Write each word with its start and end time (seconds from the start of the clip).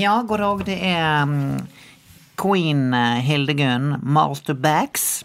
Ja, 0.00 0.22
god 0.22 0.38
dag. 0.38 0.64
Det 0.64 0.78
er 0.80 1.22
um, 1.22 1.58
Queen 2.40 2.94
eh, 2.94 3.18
Hildegunn, 3.20 3.98
Master 4.02 4.54
Backs. 4.56 5.24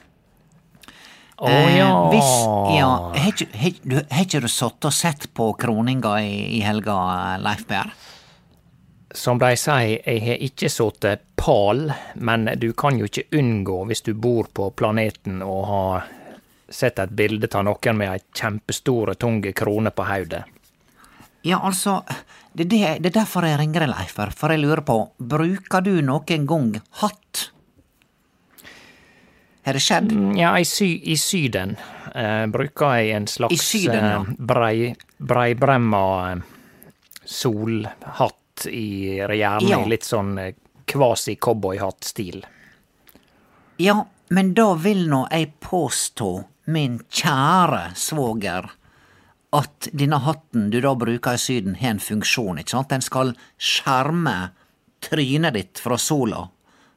Å 1.36 1.52
ja. 1.52 1.88
hvis, 2.11 2.32
ja 2.76 2.89
Har 3.16 3.30
ikke, 3.30 4.39
du- 4.39 4.48
sittet 4.52 4.88
og 4.88 4.94
sett 4.95 5.30
på 5.33 5.54
kroninga 5.60 6.17
i, 6.23 6.58
i 6.58 6.60
helga, 6.64 6.95
eh, 7.14 7.39
Leif 7.44 7.64
Berr? 7.70 7.94
Som 9.16 9.39
de 9.39 9.54
sier, 9.55 10.02
jeg 10.04 10.23
har 10.26 10.44
ikke 10.44 10.67
sittet 10.70 11.23
pal, 11.39 11.86
men 12.16 12.49
du 12.60 12.73
kan 12.76 12.99
jo 12.99 13.08
ikke 13.08 13.30
unngå, 13.32 13.78
hvis 13.88 14.04
du 14.04 14.11
bor 14.14 14.52
på 14.52 14.73
planeten, 14.76 15.39
og 15.39 15.66
har 15.72 16.10
sett 16.67 16.99
et 16.99 17.16
bilde 17.16 17.48
av 17.55 17.64
noen 17.64 17.95
med 18.04 18.11
ei 18.11 18.20
kjempestore, 18.36 19.16
tunge 19.16 19.55
krone 19.55 19.95
på 19.95 20.04
hodet. 20.11 20.44
Ja, 21.48 21.61
altså, 21.64 22.02
det, 22.55 22.70
det, 22.71 22.80
det 23.04 23.10
er 23.11 23.17
derfor 23.21 23.45
jeg 23.48 23.60
ringer 23.60 23.83
deg, 23.86 23.92
Leif 23.92 24.16
for 24.39 24.54
jeg 24.54 24.61
lurer 24.64 24.82
på, 24.88 24.95
bruker 25.20 25.83
du 25.83 25.98
noen 26.05 26.45
gang 26.48 26.70
hatt? 27.02 27.49
Har 29.66 29.73
det 29.73 29.82
skjedd? 29.82 30.11
Mm, 30.14 30.36
Ja, 30.38 30.54
i, 30.61 30.66
sy 30.70 30.92
i 31.10 31.16
Syden 31.17 31.76
eh, 32.14 32.45
bruker 32.54 32.99
jeg 32.99 33.16
en 33.17 33.26
slags 33.27 33.55
I 33.55 33.58
Syden, 33.58 34.05
ja. 34.05 34.20
eh, 34.21 34.36
brei, 34.38 34.92
breibremma 35.17 36.04
eh, 36.32 36.43
solhatt 37.26 38.67
i 38.70 39.17
gjerne 39.17 39.70
Ja. 39.72 39.82
litt 39.89 40.05
sånn 40.05 40.37
eh, 40.39 40.54
kvasi-cowboyhatt-stil. 40.86 42.43
Ja, 43.82 43.98
men 44.30 44.54
da 44.54 44.73
vil 44.80 45.08
nå 45.10 45.26
jeg 45.32 45.52
påstå, 45.66 46.30
min 46.72 46.99
kjære 47.10 47.95
svoger, 47.99 48.70
at 49.55 49.88
denne 49.93 50.20
hatten 50.23 50.70
du 50.73 50.80
da 50.83 50.93
bruker 50.99 51.38
i 51.38 51.42
Syden, 51.42 51.77
har 51.80 51.95
en 51.95 52.04
funksjon, 52.04 52.60
ikke 52.61 52.76
sant? 52.76 52.92
Den 52.92 53.05
skal 53.05 53.33
skjerme 53.58 54.36
trynet 55.05 55.55
ditt 55.55 55.82
fra 55.82 55.98
sola, 56.02 56.45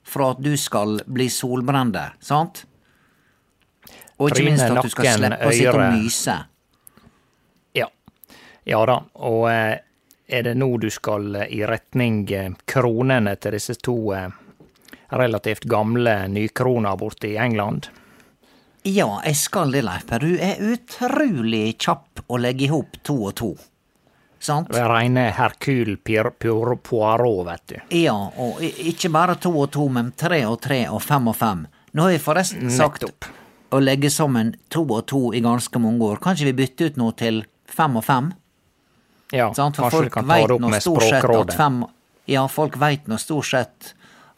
fra 0.03 0.33
at 0.35 0.43
du 0.43 0.55
skal 0.59 1.03
bli 1.07 1.29
solbrende, 1.33 2.09
sant? 2.25 2.65
Og 4.19 4.31
ikke 4.31 4.41
Tryne, 4.41 4.51
minst 4.51 4.65
at 4.65 4.83
du 4.83 4.91
skal 4.91 5.07
nakken, 5.07 5.27
slippe 5.27 5.51
å 5.51 5.59
sitte 5.59 5.75
og 5.77 5.99
nyse. 5.99 6.39
Ja. 7.79 7.91
Ja 8.67 8.81
da, 8.91 8.99
og 9.29 9.45
eh, 9.53 9.77
er 10.29 10.49
det 10.49 10.57
nå 10.59 10.73
du 10.83 10.89
skal 10.93 11.39
eh, 11.39 11.53
i 11.55 11.63
retning 11.69 12.25
eh, 12.35 12.51
kronene 12.69 13.37
til 13.39 13.55
disse 13.55 13.79
to 13.79 13.99
relativt 15.09 15.65
gamle 15.71 16.17
nykroner 16.33 16.99
borte 16.99 17.31
i 17.31 17.39
England? 17.41 17.93
Ja, 18.89 19.09
jeg 19.27 19.37
skal 19.37 19.73
det, 19.75 19.83
Leif 19.85 20.07
Per. 20.09 20.23
Du 20.25 20.37
er 20.41 20.61
utrolig 20.73 21.75
kjapp 21.83 22.23
å 22.31 22.39
legge 22.41 22.65
i 22.67 22.71
hop 22.73 22.97
to 23.05 23.17
og 23.29 23.35
to. 23.39 23.51
Sant? 24.41 24.71
Det 24.71 24.85
reine 24.87 25.27
Pir- 25.35 26.31
Poirot, 26.39 27.47
vet 27.49 27.67
du. 27.67 27.77
Ja, 27.99 28.15
og 28.39 28.61
ikke 28.63 29.11
bare 29.13 29.35
to 29.43 29.51
og 29.61 29.71
to, 29.75 29.89
men 29.93 30.13
tre 30.17 30.45
og 30.47 30.61
tre 30.63 30.85
og 30.89 31.03
fem 31.03 31.27
og 31.29 31.37
fem. 31.37 31.67
Nå 31.93 32.03
har 32.07 32.15
vi 32.15 32.19
forresten 32.23 32.71
sagt 32.71 33.03
Nettopp. 33.03 33.25
å 33.75 33.81
legge 33.83 34.11
sammen 34.15 34.55
to 34.71 34.85
og 34.87 35.07
to 35.11 35.33
i 35.35 35.41
ganske 35.45 35.81
mange 35.83 36.01
år. 36.07 36.21
Kanskje 36.23 36.47
vi 36.53 36.53
bytte 36.63 36.87
ut 36.93 36.97
noe 37.03 37.13
til 37.19 37.43
fem 37.67 37.97
og 37.99 38.05
fem? 38.07 38.31
Ja, 39.35 39.51
Sant? 39.53 39.77
For 39.77 39.91
kanskje 39.91 40.05
vi 40.07 40.11
kan 40.15 40.29
ta 40.29 40.37
det 40.47 40.55
opp 40.55 40.61
med 40.71 40.83
Språkrådet. 40.83 41.57
fem 41.59 41.85
Ja, 42.29 42.47
folk 42.49 42.77
veit 42.77 43.07
nå 43.09 43.17
stort 43.19 43.45
sett 43.49 43.95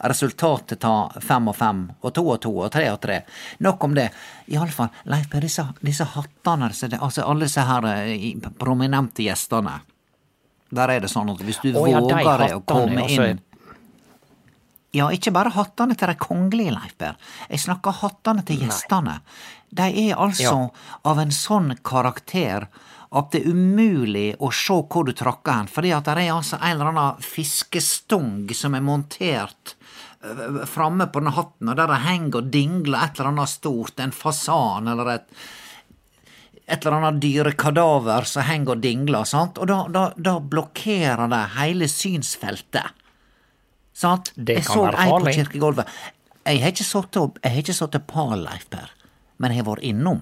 resultatet 0.09 0.81
ta 0.81 1.11
fem 1.21 1.51
og 1.51 1.57
fem, 1.57 1.85
og 2.01 2.15
to 2.15 2.25
og 2.25 2.41
to, 2.41 2.53
og 2.65 2.73
tre 2.73 2.87
og 2.93 3.01
tre. 3.03 3.21
Nok 3.65 3.85
om 3.85 3.95
det. 3.97 4.09
Iallfall, 4.53 4.91
Leif 5.13 5.29
Per, 5.31 5.45
disse, 5.45 5.67
disse 5.85 6.07
hattene, 6.15 6.71
altså 6.71 6.91
altså 6.97 7.27
alle 7.27 7.49
disse 7.49 7.65
her 7.69 7.89
eh, 7.93 8.51
prominente 8.59 9.27
gjestene. 9.27 9.81
Der 10.71 10.95
er 10.95 11.05
det 11.05 11.11
sånn 11.11 11.31
at 11.33 11.41
hvis 11.45 11.61
du 11.65 11.73
oh, 11.75 11.87
ja, 11.91 12.01
våger 12.01 12.45
deg 12.45 12.57
å 12.57 12.61
komme 12.67 13.03
altså. 13.05 13.31
inn 13.33 13.41
Ja, 14.95 15.09
ikke 15.15 15.33
bare 15.35 15.53
hattene 15.55 15.95
til 15.99 16.11
de 16.11 16.17
kongelige, 16.19 16.75
Leif 16.75 16.95
Per. 16.99 17.19
Jeg 17.51 17.63
snakker 17.67 17.99
hattene 18.01 18.43
til 18.47 18.65
gjestene. 18.65 19.21
De 19.71 19.87
er 20.07 20.17
altså 20.19 20.71
av 21.07 21.21
en 21.23 21.35
sånn 21.35 21.77
karakter 21.87 22.67
at 23.11 23.33
det 23.35 23.43
er 23.43 23.55
umulig 23.55 24.29
å 24.39 24.53
se 24.55 24.77
hvor 24.87 25.07
du 25.07 25.13
tråkker 25.17 25.61
hen, 25.61 25.71
fordi 25.71 25.91
at 25.95 26.07
det 26.07 26.15
er 26.15 26.33
altså 26.35 26.59
en 26.61 26.77
eller 26.77 26.93
annen 26.93 27.23
fiskestong 27.23 28.51
som 28.55 28.77
er 28.79 28.87
montert 28.87 29.75
framme 30.69 31.07
på 31.09 31.21
den 31.23 31.33
hatten, 31.33 31.69
og 31.73 31.77
der 31.79 31.89
det 31.89 32.03
henger 32.05 32.43
og 32.43 32.51
dingler 32.53 33.05
et 33.07 33.19
eller 33.19 33.31
annet 33.33 33.49
stort, 33.49 34.01
en 34.05 34.13
fasan 34.13 34.89
eller 34.93 35.15
et 35.17 35.35
et 36.71 36.85
eller 36.87 37.01
annet 37.01 37.17
dyrekadaver 37.23 38.27
som 38.31 38.45
henger 38.47 38.77
og 38.77 38.83
dingler, 38.85 39.25
sant? 39.27 39.57
og 39.59 39.67
da, 39.67 39.79
da, 39.91 40.03
da 40.17 40.37
blokkerer 40.39 41.27
det 41.33 41.41
hele 41.57 41.89
synsfeltet. 41.91 42.93
Sant? 43.97 44.31
Det 44.37 44.61
jeg 44.61 44.67
kan 44.69 44.77
så 44.77 44.85
være 44.87 45.03
ei 45.03 45.11
på 45.17 45.33
kirkegulvet. 45.35 45.89
Jeg 46.47 46.61
har 46.63 46.71
ikke 46.71 46.87
sittet 47.75 47.99
jeg 47.99 48.07
pal, 48.07 48.37
Leif 48.45 48.69
Per, 48.71 48.93
men 49.43 49.51
jeg 49.51 49.65
har 49.65 49.67
vært 49.73 49.89
innom. 49.91 50.21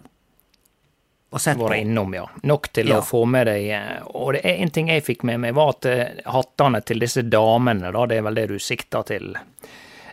Og 1.28 1.42
sett 1.44 1.58
på. 1.60 1.66
Vært 1.68 1.82
innom, 1.84 2.14
ja. 2.16 2.24
Nok 2.48 2.70
til 2.72 2.88
Ja. 2.88 3.02
å 3.02 3.04
få 3.04 3.26
med 3.28 3.44
deg 3.50 3.66
eh, 3.68 4.00
Og 4.16 4.32
det 4.32 4.40
er 4.48 4.62
en 4.64 4.70
ting 4.72 4.88
jeg 4.88 5.04
fikk 5.04 5.26
med 5.28 5.42
meg, 5.42 5.52
var 5.54 5.74
at 5.74 5.84
eh, 5.90 6.22
hattene 6.32 6.80
til 6.80 7.04
disse 7.04 7.20
damene, 7.28 7.92
da, 7.92 8.06
det 8.08 8.16
er 8.16 8.24
vel 8.24 8.40
det 8.40 8.46
du 8.48 8.56
sikter 8.58 9.04
til, 9.04 9.36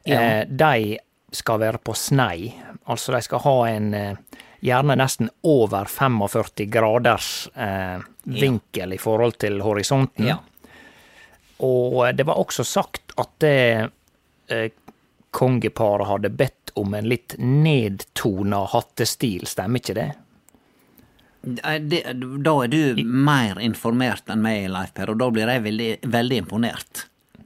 Ja. 0.06 0.22
eh, 0.22 0.48
de 0.48 0.98
skal 1.36 1.60
være 1.60 1.82
på 1.84 1.96
snei. 1.98 2.54
Altså, 2.86 3.16
de 3.16 3.22
skal 3.26 3.42
ha 3.44 3.56
en 3.70 3.94
eh, 3.98 4.42
gjerne 4.66 4.96
nesten 4.98 5.30
over 5.46 5.86
45 5.86 6.66
graders 6.72 7.50
eh, 7.54 8.00
vinkel 8.24 8.96
i 8.96 9.02
forhold 9.02 9.38
til 9.42 9.62
horisonten. 9.66 10.30
Ja. 10.32 10.40
Og 11.66 12.16
det 12.16 12.26
var 12.28 12.40
også 12.42 12.66
sagt 12.68 13.16
at 13.22 13.32
det 13.44 13.90
eh, 14.52 14.70
kongeparet 15.36 16.08
hadde 16.08 16.32
bedt 16.32 16.74
om 16.80 16.94
en 16.96 17.08
litt 17.08 17.36
nedtona 17.40 18.66
hattestil, 18.72 19.46
stemmer 19.48 19.84
ikke 19.84 19.98
det? 19.98 20.10
Eh, 21.64 21.80
det, 21.82 22.02
da 22.44 22.56
er 22.64 22.72
du 22.72 23.04
mer 23.06 23.60
informert 23.64 24.32
enn 24.32 24.44
meg, 24.44 24.70
Leif 24.74 24.96
Per, 24.98 25.14
og 25.14 25.22
da 25.22 25.30
blir 25.34 25.52
jeg 25.52 25.66
veldig, 25.68 25.92
veldig 26.16 26.42
imponert. 26.46 27.06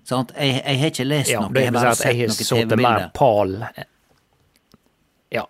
Sant? 0.09 0.31
Jeg, 0.37 0.61
jeg 0.65 0.79
har 0.81 0.89
ikke 0.93 1.05
lest 1.07 1.29
Ja, 1.29 1.39
noe, 1.45 1.53
jeg 1.59 1.69
har 1.69 1.75
bare 1.77 1.95
sett 1.95 2.07
jeg 2.09 2.19
har 2.23 2.31
noen 2.31 2.37
sittet 2.39 2.77
mer 2.79 2.99
TV-bilder. 2.99 3.11
pal. 3.13 3.87
Ja. 5.29 5.43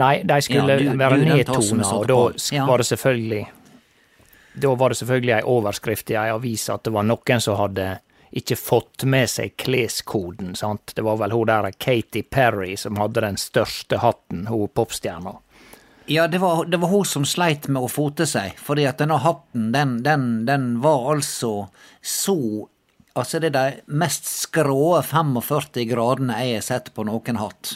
Nei, 0.00 0.22
de 0.24 0.38
skulle 0.42 0.72
Ja, 0.72 0.78
du- 0.78 0.96
være 0.96 1.18
nedtona, 1.20 1.84
og 1.92 2.06
da 2.08 2.54
Ja. 2.56 2.66
var 2.66 2.78
det 2.78 2.86
selvfølgelig 2.86 3.46
Da 4.58 4.74
var 4.74 4.88
det 4.90 4.96
selvfølgelig 4.98 5.34
ei 5.36 5.42
overskrift 5.42 6.10
i 6.10 6.14
ei 6.14 6.28
avis 6.30 6.68
at 6.68 6.82
det 6.84 6.92
var 6.92 7.02
noen 7.02 7.40
som 7.40 7.56
hadde 7.56 7.98
ikke 8.34 8.56
fått 8.56 9.04
med 9.04 9.28
seg 9.28 9.54
kleskoden, 9.56 10.54
sant. 10.56 10.92
Det 10.94 11.02
var 11.04 11.16
vel 11.16 11.30
hun 11.30 11.46
der 11.46 11.70
Katy 11.72 12.22
Perry 12.22 12.76
som 12.76 12.96
hadde 12.96 13.20
den 13.20 13.36
største 13.36 13.98
hatten, 13.98 14.46
hun 14.46 14.68
popstjerna. 14.68 15.38
Ja, 16.06 16.26
det 16.26 16.40
var, 16.40 16.64
det 16.64 16.80
var 16.80 16.88
hun 16.88 17.04
som 17.04 17.24
sleit 17.24 17.68
med 17.68 17.82
å 17.82 17.88
fote 17.90 18.26
seg, 18.26 18.56
fordi 18.58 18.86
at 18.88 18.98
denne 18.98 19.18
hatten, 19.20 19.70
den, 19.72 20.02
den, 20.02 20.44
den 20.46 20.80
var 20.80 21.14
altså 21.14 21.68
så 22.02 22.68
Altså, 23.14 23.40
det 23.40 23.50
er 23.54 23.74
de 23.76 23.82
mest 24.00 24.24
skrå 24.24 25.02
45 25.04 25.84
gradene 25.90 26.36
jeg 26.40 26.54
har 26.56 26.62
sett 26.64 26.94
på 26.96 27.04
noen 27.04 27.36
hatt. 27.36 27.74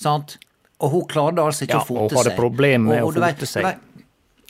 Sant? 0.00 0.36
Og 0.80 0.90
hun 0.94 1.06
klarte 1.08 1.40
altså 1.44 1.64
ikke 1.66 1.78
Ja, 1.78 1.80
å 1.80 1.86
fote 1.88 2.08
seg. 2.08 2.16
Hun 2.16 2.18
hadde 2.24 2.36
problemer 2.36 2.94
med 2.94 3.02
Og- 3.04 3.14
å 3.16 3.20
vet- 3.20 3.36
fote 3.38 3.46
seg. 3.46 3.62
vet- 3.64 3.86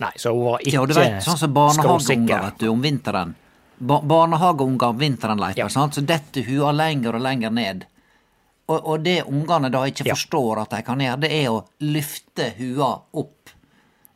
Nei, 0.00 0.10
så 0.16 0.32
hun 0.32 0.44
var 0.44 0.58
ikke 0.60 0.72
Ja, 0.72 0.86
du 0.86 0.94
vet, 0.94 1.22
sånn 1.22 1.36
som 1.38 1.52
barnehageunger, 1.54 2.42
vet 2.42 2.58
du, 2.58 2.68
om 2.68 2.80
vinteren. 2.82 3.34
Ba 3.80 4.00
barnehageunger 4.00 4.82
om 4.88 4.98
vinteren, 4.98 5.38
leker, 5.38 5.58
Ja. 5.58 5.68
sant? 5.68 5.94
så 5.94 6.04
detter 6.04 6.42
hua 6.42 6.72
lenger 6.72 7.14
og 7.14 7.20
lenger 7.22 7.50
ned. 7.50 7.86
Og, 8.68 8.86
og 8.86 9.02
det 9.02 9.24
ungene 9.26 9.70
da 9.70 9.82
ikke 9.84 10.06
Ja. 10.06 10.14
forstår 10.14 10.62
at 10.62 10.70
de 10.70 10.82
kan 10.82 10.98
gjøre, 10.98 11.20
det 11.20 11.30
er 11.32 11.48
å 11.50 11.64
løfte 11.80 12.54
hua 12.56 13.00
opp. 13.14 13.50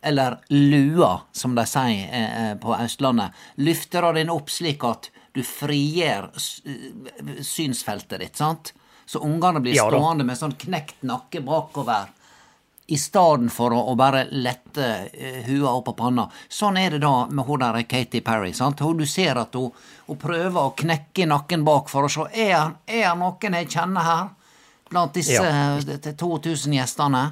Eller 0.03 0.39
lua, 0.51 1.23
som 1.33 1.55
de 1.55 1.63
sier 1.67 2.09
eh, 2.13 2.51
eh, 2.51 2.55
på 2.55 2.75
Østlandet. 2.79 3.33
Løfter 3.59 4.15
den 4.15 4.29
opp 4.31 4.47
slik 4.49 4.85
at 4.85 5.11
du 5.35 5.43
frigjør 5.43 6.31
eh, 6.35 7.39
synsfeltet 7.43 8.21
ditt, 8.23 8.37
sant? 8.39 8.73
Så 9.07 9.21
ungene 9.21 9.61
blir 9.61 9.77
Ja 9.77 9.89
stående 9.91 10.25
med 10.25 10.39
sånn 10.39 10.55
knekt 10.57 11.03
nakke 11.05 11.43
bakover 11.45 12.13
i 12.87 12.97
stedet 13.01 13.49
for 13.53 13.73
å, 13.73 13.81
å 13.91 13.95
bare 13.97 14.27
lette 14.31 14.87
uh, 15.09 15.37
hua 15.47 15.71
opp 15.73 15.89
av 15.89 15.97
panna. 15.97 16.25
Sånn 16.53 16.77
er 16.77 16.97
det 16.97 17.01
da 17.05 17.27
med 17.33 17.47
hun 17.49 17.63
der 17.63 17.79
Katy 17.89 18.21
Perry. 18.25 18.53
sant? 18.53 18.81
Hun, 18.85 18.99
du 19.01 19.07
ser 19.09 19.41
at 19.41 19.57
hun, 19.57 19.71
hun 20.07 20.19
prøver 20.21 20.61
å 20.61 20.75
knekke 20.77 21.27
nakken 21.31 21.65
bak 21.65 21.89
for 21.93 22.05
å 22.05 22.13
se 22.13 22.27
er 22.35 22.75
det 22.85 23.07
noen 23.21 23.57
jeg 23.61 23.71
kjenner 23.73 24.05
her, 24.05 24.27
blant 24.91 25.17
disse 25.17 25.41
Ja. 25.41 25.79
eh, 25.81 25.97
til 25.97 26.17
2000 26.21 26.77
gjestene. 26.77 27.25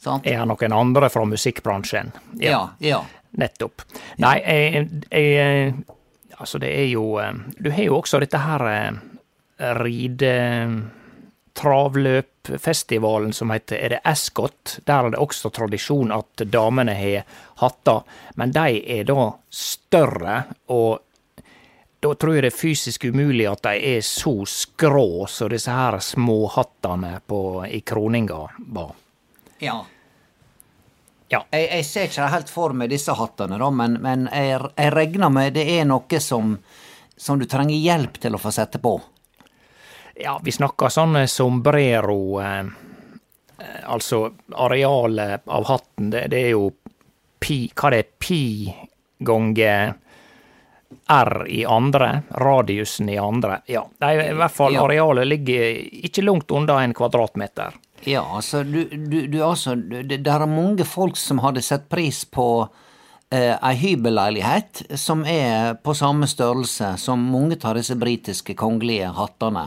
Sant? 0.00 0.26
Er 0.28 0.44
det 0.44 0.48
noen 0.52 0.76
andre 0.76 1.08
fra 1.12 1.24
musikkbransjen? 1.28 2.12
Ja, 2.40 2.68
ja. 2.80 3.00
Nettopp. 3.40 3.82
Nei, 4.20 4.36
jeg, 4.44 4.88
jeg 5.12 5.74
Altså, 6.40 6.58
det 6.58 6.70
er 6.72 6.88
jo 6.88 7.18
eh, 7.20 7.34
Du 7.58 7.70
har 7.70 7.84
jo 7.84 7.98
også 8.00 8.22
dette 8.22 8.40
her 8.46 8.66
eh, 8.70 8.96
ride... 9.82 10.34
Travløpfestivalen 11.60 13.32
som 13.34 13.50
heter 13.50 13.76
Er 13.76 13.88
det 13.92 13.98
Ascot? 14.06 14.78
Der 14.86 15.04
er 15.04 15.10
det 15.10 15.18
også 15.18 15.50
tradisjon 15.50 16.12
at 16.14 16.44
damene 16.46 16.94
har 16.94 17.24
hatter, 17.60 18.04
men 18.38 18.54
de 18.54 18.78
er 18.86 19.04
da 19.04 19.26
større, 19.50 20.36
og 20.70 21.42
da 22.00 22.14
tror 22.14 22.38
jeg 22.38 22.46
det 22.46 22.52
er 22.52 22.56
fysisk 22.56 23.04
umulig 23.10 23.48
at 23.50 23.64
de 23.66 23.96
er 23.96 24.00
så 24.06 24.32
skrå 24.48 25.26
som 25.28 25.50
disse 25.52 25.74
her 25.74 25.98
småhattene 26.00 27.18
på, 27.26 27.40
i 27.68 27.82
kroninga 27.84 28.40
var. 28.70 28.94
ja. 29.58 29.82
Ja. 31.30 31.44
Jeg, 31.54 31.68
jeg 31.70 31.86
ser 31.86 32.08
ikke 32.08 32.28
helt 32.32 32.50
for 32.50 32.74
meg 32.74 32.90
disse 32.90 33.14
hattene, 33.14 33.58
da, 33.60 33.70
men, 33.70 33.96
men 34.02 34.26
jeg, 34.34 34.58
jeg 34.74 34.92
regner 34.96 35.30
med 35.30 35.54
det 35.54 35.62
er 35.78 35.86
noe 35.86 36.20
som, 36.22 36.56
som 37.16 37.38
du 37.38 37.46
trenger 37.46 37.78
hjelp 37.78 38.18
til 38.18 38.34
å 38.34 38.40
få 38.42 38.50
sette 38.54 38.80
på. 38.82 38.96
Ja, 40.20 40.34
vi 40.42 40.52
snakker 40.52 40.90
sånn 40.92 41.16
sombrero 41.30 42.40
eh, 42.42 42.66
eh, 43.62 43.78
Altså, 43.88 44.26
arealet 44.52 45.46
av 45.48 45.64
hatten, 45.70 46.10
det, 46.12 46.26
det 46.34 46.42
er 46.50 46.52
jo 46.52 46.66
pi 47.40 47.62
Hva 47.72 47.88
det 47.94 48.02
er 48.02 48.10
pi 48.20 48.42
ganger 49.24 49.94
R 51.14 51.46
i 51.48 51.62
andre, 51.64 52.22
radiusen 52.42 53.08
i 53.08 53.16
andre. 53.18 53.60
Ja, 53.70 53.84
det 54.02 54.10
i 54.26 54.34
hvert 54.34 54.52
fall 54.52 54.74
Ja. 54.74 54.84
arealet 54.84 55.30
ligger 55.30 55.62
ikke 56.10 56.24
langt 56.26 56.50
unna 56.50 56.80
en 56.82 56.94
kvadratmeter. 56.94 57.78
Ja, 58.08 58.22
altså, 58.36 58.62
du, 58.64 58.84
du, 58.88 59.26
du 59.28 59.42
altså 59.44 59.74
Det 59.76 60.20
er 60.24 60.46
mange 60.48 60.86
folk 60.88 61.18
som 61.20 61.42
hadde 61.44 61.60
sett 61.62 61.88
pris 61.92 62.22
på 62.24 62.46
eh, 63.30 63.52
ei 63.60 63.74
hybelleilighet 63.76 64.86
som 64.98 65.24
er 65.28 65.74
på 65.84 65.92
samme 65.94 66.28
størrelse 66.30 66.94
som 67.02 67.26
mange 67.32 67.58
av 67.60 67.76
disse 67.76 67.96
britiske 68.00 68.56
kongelige 68.56 69.10
hattene. 69.18 69.66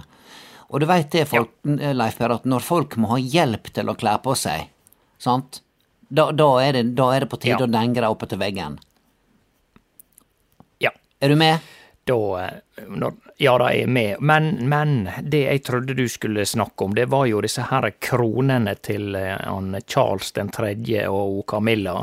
Og 0.74 0.82
du 0.82 0.88
veit 0.90 1.12
det, 1.14 1.28
folk, 1.30 1.52
ja. 1.70 1.92
Leif 1.94 2.18
Per, 2.18 2.34
at 2.34 2.48
når 2.50 2.66
folk 2.66 2.98
må 2.98 3.12
ha 3.12 3.20
hjelp 3.22 3.70
til 3.76 3.92
å 3.92 3.98
kle 4.00 4.16
på 4.26 4.34
seg, 4.40 4.72
sant, 5.22 5.62
da, 6.10 6.32
da, 6.34 6.48
er, 6.64 6.80
det, 6.80 6.96
da 6.98 7.12
er 7.14 7.24
det 7.26 7.30
på 7.30 7.38
tide 7.42 7.60
Ja. 7.62 7.68
å 7.68 7.70
dengre 7.70 8.10
oppe 8.10 8.26
til 8.30 8.42
veggen. 8.42 8.80
Ja. 10.82 10.90
Er 11.22 11.30
du 11.30 11.38
med? 11.38 11.62
Da 12.06 12.18
eh, 12.44 12.88
når, 12.88 13.14
Ja, 13.40 13.58
da 13.58 13.70
er 13.72 13.84
jeg 13.84 13.90
med. 13.90 14.22
Men, 14.22 14.50
men 14.70 15.10
det 15.24 15.44
jeg 15.46 15.64
trodde 15.64 15.96
du 15.98 16.04
skulle 16.12 16.46
snakke 16.46 16.86
om, 16.86 16.96
det 16.96 17.08
var 17.12 17.26
jo 17.30 17.42
disse 17.44 17.66
her 17.70 17.90
kronene 18.04 18.76
til 18.84 19.16
eh, 19.16 19.38
han 19.40 19.76
Charles 19.88 20.32
den 20.36 20.52
tredje 20.54 21.08
og 21.10 21.44
Camilla. 21.50 22.02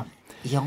Ja. 0.49 0.65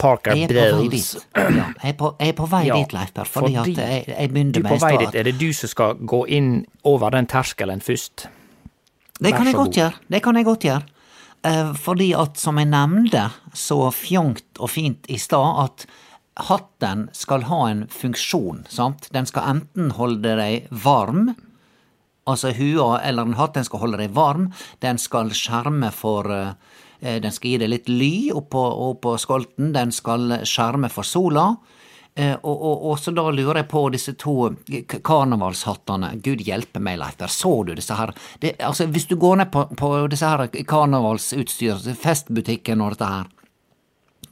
Parker 0.00 0.32
Jeg 0.32 0.48
er 0.48 0.54
på 0.54 0.78
vei 0.80 0.88
Bills. 0.88 1.10
dit. 1.12 1.26
Ja, 1.36 1.66
jeg 1.82 1.90
er 1.92 1.96
på, 2.00 2.14
jeg 2.18 2.32
er 2.32 2.36
på 2.38 2.46
vei 2.48 2.62
Ja, 2.66 2.76
dit, 2.80 2.92
Leif 2.96 3.10
Per, 3.12 3.28
fordi, 3.28 3.56
at 3.60 3.68
jeg, 3.76 4.04
jeg 4.08 4.30
begynner 4.32 4.56
du 4.56 4.62
med 4.64 4.70
på 4.70 4.78
vei 4.80 4.94
stad 4.94 5.02
dit, 5.04 5.18
er 5.20 5.28
det 5.28 5.34
du 5.40 5.50
som 5.52 5.68
skal 5.74 5.98
gå 6.08 6.20
inn 6.38 6.48
over 6.88 7.12
den 7.12 7.28
terskelen 7.28 7.82
først? 7.84 8.24
Det 9.20 9.34
kan 9.36 9.44
jeg 9.44 9.54
godt 9.58 9.74
god. 9.74 9.76
gjøre. 9.82 10.00
Det 10.08 10.22
kan 10.24 10.36
jeg 10.40 10.48
godt 10.48 10.64
gjøre. 10.64 10.82
Eh, 11.44 11.72
fordi 11.76 12.10
at, 12.16 12.40
som 12.40 12.56
jeg 12.60 12.68
nevnte 12.72 13.26
så 13.56 13.82
fjongt 13.92 14.60
og 14.60 14.72
fint 14.72 15.04
i 15.12 15.18
stad, 15.20 15.60
at 15.66 15.84
hatten 16.48 17.08
skal 17.16 17.46
ha 17.50 17.60
en 17.70 17.86
funksjon, 17.92 18.64
sant? 18.68 19.08
Den 19.14 19.28
skal 19.28 19.48
enten 19.56 19.92
holde 19.96 20.36
deg 20.40 20.68
varm, 20.70 21.34
altså 22.30 22.52
hua 22.56 23.00
eller 23.04 23.28
en 23.28 23.38
hatt, 23.38 23.56
den 23.56 23.66
skal 23.66 23.84
holde 23.84 24.00
deg 24.02 24.14
varm, 24.16 24.50
den 24.84 25.00
skal 25.00 25.32
skjerme 25.36 25.92
for 25.94 26.30
eh, 26.30 26.54
Den 27.00 27.32
skal 27.32 27.48
gi 27.48 27.58
deg 27.62 27.70
litt 27.72 27.86
ly 27.88 28.30
oppå, 28.36 28.60
oppå 28.90 29.14
skolten, 29.16 29.70
den 29.72 29.88
skal 29.88 30.42
skjerme 30.44 30.90
for 30.92 31.06
sola. 31.08 31.54
Eh, 32.14 32.34
og, 32.42 32.56
og, 32.62 32.82
og 32.90 32.98
så 33.00 33.14
da 33.16 33.22
lurer 33.32 33.62
jeg 33.62 33.68
på 33.70 33.82
disse 33.94 34.12
to 34.20 34.34
karnevalshattene. 35.06 36.10
Gud 36.20 36.42
hjelpe 36.44 36.82
meg, 36.82 36.98
Leif, 37.00 37.22
så 37.32 37.54
du 37.64 37.72
disse 37.78 37.96
her 37.96 38.12
det, 38.42 38.56
Altså, 38.58 38.84
hvis 38.90 39.08
du 39.08 39.16
går 39.16 39.40
ned 39.40 39.52
på, 39.54 39.64
på 39.80 39.90
disse 40.12 40.28
her 40.28 40.44
karnevalsutstyr, 40.68 41.80
festbutikken 42.02 42.84
og 42.84 42.98
dette 42.98 43.08
her, 43.14 43.30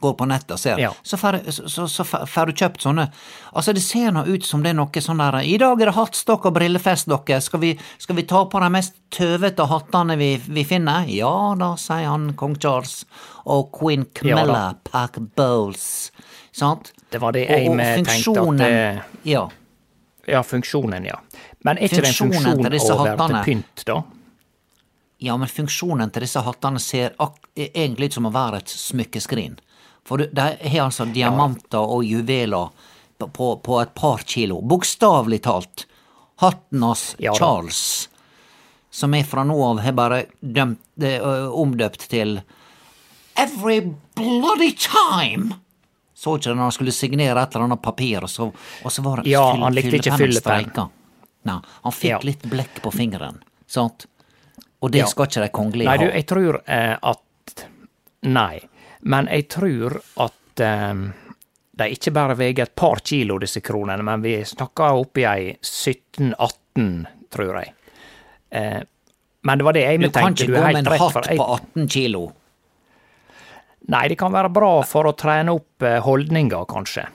går 0.01 0.13
på 0.19 0.27
nettet 0.27 0.51
og 0.55 0.59
ser, 0.59 0.77
Ja. 0.79 0.91
så 1.03 1.17
får 1.17 2.45
du 2.47 2.53
kjøpt 2.53 2.81
sånne 2.85 3.09
Altså, 3.53 3.73
det 3.73 3.81
ser 3.83 4.11
nå 4.11 4.25
ut 4.27 4.43
som 4.45 4.61
det 4.63 4.69
er 4.69 4.73
noe 4.77 5.01
sånn 5.01 5.17
der 5.17 5.39
I 5.41 5.57
dag 5.57 5.81
er 5.81 5.85
det 5.89 5.95
hattstokk 5.95 6.45
og 6.45 6.53
brillefest, 6.53 7.07
dere. 7.09 7.41
Skal 7.41 7.59
vi, 7.59 7.79
skal 7.97 8.15
vi 8.15 8.23
ta 8.23 8.45
på 8.45 8.59
de 8.61 8.69
mest 8.69 8.93
tøvete 9.11 9.65
hattene 9.67 10.17
vi, 10.17 10.37
vi 10.37 10.63
finner? 10.63 11.05
Ja 11.07 11.55
da, 11.57 11.73
sier 11.75 12.05
han 12.09 12.33
kong 12.33 12.55
Charles 12.61 13.05
og 13.45 13.71
queen 13.71 14.05
Camilla 14.13 14.45
ja, 14.69 14.73
Pack 14.83 15.17
Bowles. 15.35 16.11
Sant? 16.51 16.91
Det 17.11 17.19
var 17.21 17.31
det 17.33 17.47
jeg 17.49 17.67
Og- 17.69 17.73
og 17.73 18.05
tenkte 18.05 18.37
at 18.37 18.57
det, 18.57 19.03
Ja. 19.25 19.47
Ja, 20.27 20.43
funksjonen, 20.43 21.05
ja. 21.05 21.15
Men 21.63 21.77
er 21.77 21.87
ikke 21.87 22.01
det 22.03 22.07
en 22.09 22.29
funksjon 22.29 22.45
hattene. 22.45 23.43
til 23.43 23.55
pynt, 23.55 23.85
da? 23.85 24.03
Ja, 25.19 25.35
men 25.37 25.47
funksjonen 25.47 26.11
til 26.13 26.21
disse 26.21 26.39
hattene 26.45 26.79
ser 26.79 27.11
egentlig 27.57 28.05
ut 28.05 28.13
som 28.13 28.25
å 28.29 28.31
være 28.31 28.57
et 28.61 28.67
smykkeskrin. 28.71 29.57
For 30.09 30.17
de 30.25 30.41
har 30.41 30.85
altså 30.87 31.05
diamanter 31.13 31.83
og 31.85 32.01
juveler 32.07 32.71
på, 33.19 33.49
på, 33.61 33.75
et 33.83 33.91
par 33.93 34.23
kilo. 34.25 34.57
Bokstavelig 34.65 35.43
talt. 35.45 35.85
Hatten 36.41 36.83
hans 36.83 37.15
Ja. 37.19 37.33
Charles, 37.37 38.09
som 38.89 39.13
er 39.13 39.27
fra 39.27 39.43
nå 39.45 39.57
av 39.67 39.81
har 39.83 39.93
bare 39.93 40.23
dømt, 40.41 40.79
øh, 41.03 41.49
omdøpt 41.53 42.07
til 42.09 42.39
Every 43.37 43.93
bloody 44.15 44.71
time! 44.73 45.53
Så 46.15 46.33
ikke 46.39 46.55
når 46.55 46.63
han 46.71 46.71
skulle 46.75 46.91
signere 46.95 47.43
et 47.43 47.53
eller 47.55 47.69
annet 47.69 47.81
papir, 47.85 48.23
og 48.25 48.29
så, 48.31 48.49
og 48.83 48.91
så 48.91 49.03
var 49.05 49.21
det 49.21 49.29
Ja, 49.31 49.45
han 49.55 49.75
likte 49.77 49.99
ikke 50.01 50.17
fyllepenn. 50.19 50.89
Nei, 51.47 51.59
han 51.83 51.95
fikk 51.95 52.09
Ja. 52.09 52.19
litt 52.23 52.41
blekk 52.49 52.81
på 52.83 52.91
fingeren, 52.91 53.37
sant? 53.67 54.07
Og 54.81 54.91
det 54.91 54.99
Ja. 54.99 55.05
skal 55.05 55.27
ikke 55.29 55.45
de 55.45 55.49
kongelige 55.49 55.85
Nei, 55.87 55.97
ha. 55.97 56.03
du, 56.03 56.11
jeg 56.11 56.25
tror 56.27 56.61
eh, 56.65 56.97
at 57.03 57.65
Nei. 58.23 58.59
Men 58.99 59.29
jeg 59.31 59.47
tror 59.53 59.99
at 60.19 60.63
eh, 60.63 61.03
de 61.79 61.87
ikke 61.95 62.11
bare 62.15 62.35
veier 62.39 62.65
et 62.65 62.75
par 62.75 62.99
kilo, 63.05 63.37
disse 63.39 63.61
kronene, 63.63 64.03
men 64.03 64.23
vi 64.23 64.39
snakker 64.45 64.99
oppi 64.99 65.23
ei 65.27 65.53
17-18, 65.63 66.89
tror 67.31 67.53
jeg. 67.61 67.73
Eh, 68.51 68.81
men 69.47 69.61
det 69.61 69.65
var 69.67 69.77
det 69.77 69.85
jeg 69.85 70.01
tenkte. 70.01 70.09
Du 70.11 70.19
kan 70.19 70.35
ikke 70.35 70.51
gå 70.51 70.65
med 70.65 70.81
en 70.81 70.91
hatt 70.91 71.15
For 71.15 71.29
jeg, 71.31 71.39
på 71.39 71.47
18 71.55 71.87
kilo. 71.95 72.25
nei, 73.89 74.03
det 74.11 74.19
kan 74.19 74.33
være 74.35 74.51
bra 74.53 74.73
for 74.85 75.07
å 75.09 75.15
trene 75.17 75.55
opp 75.55 75.87
eh, 75.87 76.01
holdninger, 76.03 76.67
kanskje. 76.69 77.07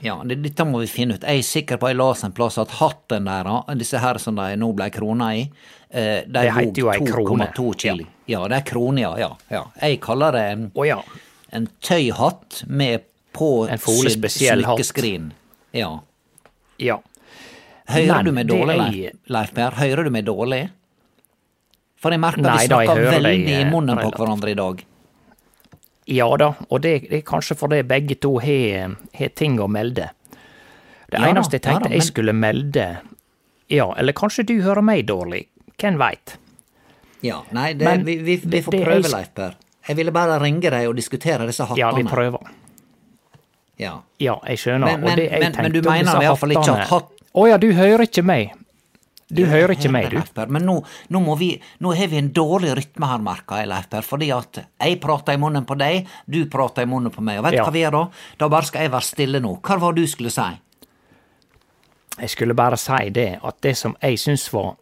Ja, 0.00 0.22
det, 0.24 0.38
dette 0.44 0.64
må 0.68 0.82
vi 0.82 0.86
finne 0.90 1.16
ut. 1.18 1.24
Jeg 1.26 1.42
er 1.42 1.46
sikker 1.46 1.80
på 1.80 1.90
jeg 1.90 1.98
leste 1.98 2.28
en 2.28 2.34
plass 2.36 2.58
at 2.62 2.76
hatten 2.78 3.26
der, 3.26 3.50
disse 3.80 3.98
her 4.02 4.20
som 4.22 4.38
de 4.38 4.52
nå 4.60 4.70
ble 4.78 4.88
krona 4.94 5.32
i, 5.34 5.44
eh, 5.90 6.20
de 6.26 6.44
krone. 7.08 7.48
2,2 7.50 7.72
kilo. 7.82 8.06
Ja. 8.30 8.44
det 8.48 8.60
er 8.60 8.66
krone, 8.68 9.02
ja, 9.02 9.12
ja, 9.18 9.30
ja. 9.50 9.64
Jeg 9.82 10.00
kaller 10.04 10.36
det 10.36 10.44
en, 10.52 10.70
oh, 10.74 10.86
ja. 10.86 11.00
en 11.50 11.68
tøyhatt 11.80 12.62
med 12.66 13.06
spesiell 13.34 14.64
hatt. 14.66 14.98
Ja. 15.72 15.92
Ja. 16.78 16.98
Hører 17.88 18.18
Men 18.18 18.24
du 18.24 18.32
meg 18.36 18.48
dårlig, 18.50 19.06
er- 19.08 19.16
Leif, 19.32 19.54
Per? 19.54 19.70
Hører 19.78 20.04
du 20.04 20.10
meg 20.10 20.26
dårlig? 20.26 20.68
For 21.98 22.14
jeg 22.14 22.20
merker 22.22 22.44
Nei 22.44 22.58
vi 22.60 22.66
snakker 22.68 23.00
deg, 23.00 23.12
veldig 23.16 23.54
i 23.56 23.64
munnen 23.72 23.98
på 23.98 24.10
hverandre 24.14 24.52
i 24.52 24.58
dag. 24.58 24.84
Ja 26.08 26.28
da, 26.40 26.54
og 26.70 26.80
det, 26.80 26.94
det 27.10 27.18
er 27.18 27.24
kanskje 27.28 27.54
fordi 27.60 27.82
begge 27.84 28.14
to 28.20 28.38
har 28.40 29.28
ting 29.36 29.58
å 29.60 29.66
melde. 29.68 30.08
Det 31.10 31.20
Ja 31.20 31.28
eneste 31.28 31.56
jeg 31.58 31.64
ja 31.64 31.70
da, 31.72 31.78
tenkte 31.78 31.88
men- 31.90 31.98
jeg 31.98 32.02
skulle 32.08 32.32
melde 32.32 32.86
Ja, 33.68 33.92
eller 33.96 34.12
kanskje 34.16 34.46
du 34.48 34.54
hører 34.62 34.80
meg 34.82 35.06
dårlig, 35.06 35.46
hvem 35.78 35.98
veit? 36.00 36.36
Ja, 37.20 37.42
nei, 37.52 37.72
det, 37.74 37.84
Men 37.84 38.04
vi, 38.06 38.16
vi, 38.16 38.36
vi 38.36 38.60
får 38.62 38.70
det 38.72 38.84
prøve, 38.86 39.02
jeg- 39.02 39.12
Leif 39.12 39.34
Per. 39.34 39.54
Jeg 39.88 39.96
ville 39.96 40.12
bare 40.12 40.38
ringe 40.40 40.70
deg 40.70 40.88
og 40.88 40.96
diskutere 40.96 41.46
disse 41.46 41.64
hattene. 41.64 41.78
Ja, 41.78 41.90
vi 41.92 42.02
prøver. 42.04 42.38
Ja. 43.78 43.98
Ja, 44.18 44.38
jeg 44.46 44.58
skjønner. 44.58 44.98
Men- 44.98 45.00
men- 45.04 45.40
men- 45.40 45.52
men 45.62 45.72
du 45.72 45.80
mener 45.82 46.20
iallfall 46.22 46.50
ikke 46.50 46.72
at 46.80 46.88
hatt- 46.88 47.12
Å 47.34 47.48
ja, 47.48 47.56
du 47.58 47.72
hører 47.72 48.02
ikke 48.06 48.24
meg. 48.24 48.50
Du 49.28 49.42
hører 49.44 49.74
ikke 49.74 49.90
meg, 49.92 50.08
du. 50.08 50.44
Men 50.48 50.64
nå, 50.64 50.74
nå, 51.12 51.20
må 51.20 51.34
vi, 51.36 51.50
nå 51.84 51.90
har 51.92 52.08
vi 52.08 52.16
en 52.16 52.30
dårlig 52.32 52.70
rytme 52.78 53.10
her, 53.10 53.18
merka 53.20 53.58
jeg, 53.60 53.68
Leif 53.68 53.88
Per. 53.92 54.06
Fordi 54.06 54.30
at 54.32 54.60
jeg 54.64 55.00
prater 55.02 55.36
i 55.36 55.40
munnen 55.42 55.66
på 55.68 55.76
deg, 55.76 56.08
du 56.24 56.38
prater 56.48 56.86
i 56.86 56.88
munnen 56.88 57.12
på 57.12 57.20
meg. 57.24 57.38
Og 57.40 57.44
vet 57.44 57.58
du 57.58 57.60
Ja. 57.60 57.66
hva 57.66 57.74
vi 57.74 57.82
gjør 57.84 57.96
da? 57.98 58.04
Da 58.40 58.48
bare 58.48 58.64
skal 58.70 58.86
jeg 58.86 58.92
være 58.94 59.08
stille 59.10 59.40
nå. 59.44 59.60
Hva 59.60 59.76
var 59.82 59.92
det 59.92 60.06
du 60.06 60.08
skulle 60.08 60.32
si? 60.32 60.48
Jeg 62.18 62.30
skulle 62.32 62.54
bare 62.56 62.76
si 62.80 63.10
det, 63.14 63.38
at 63.44 63.60
det 63.62 63.76
som 63.76 63.94
jeg 64.02 64.18
syns 64.18 64.48
var 64.52 64.76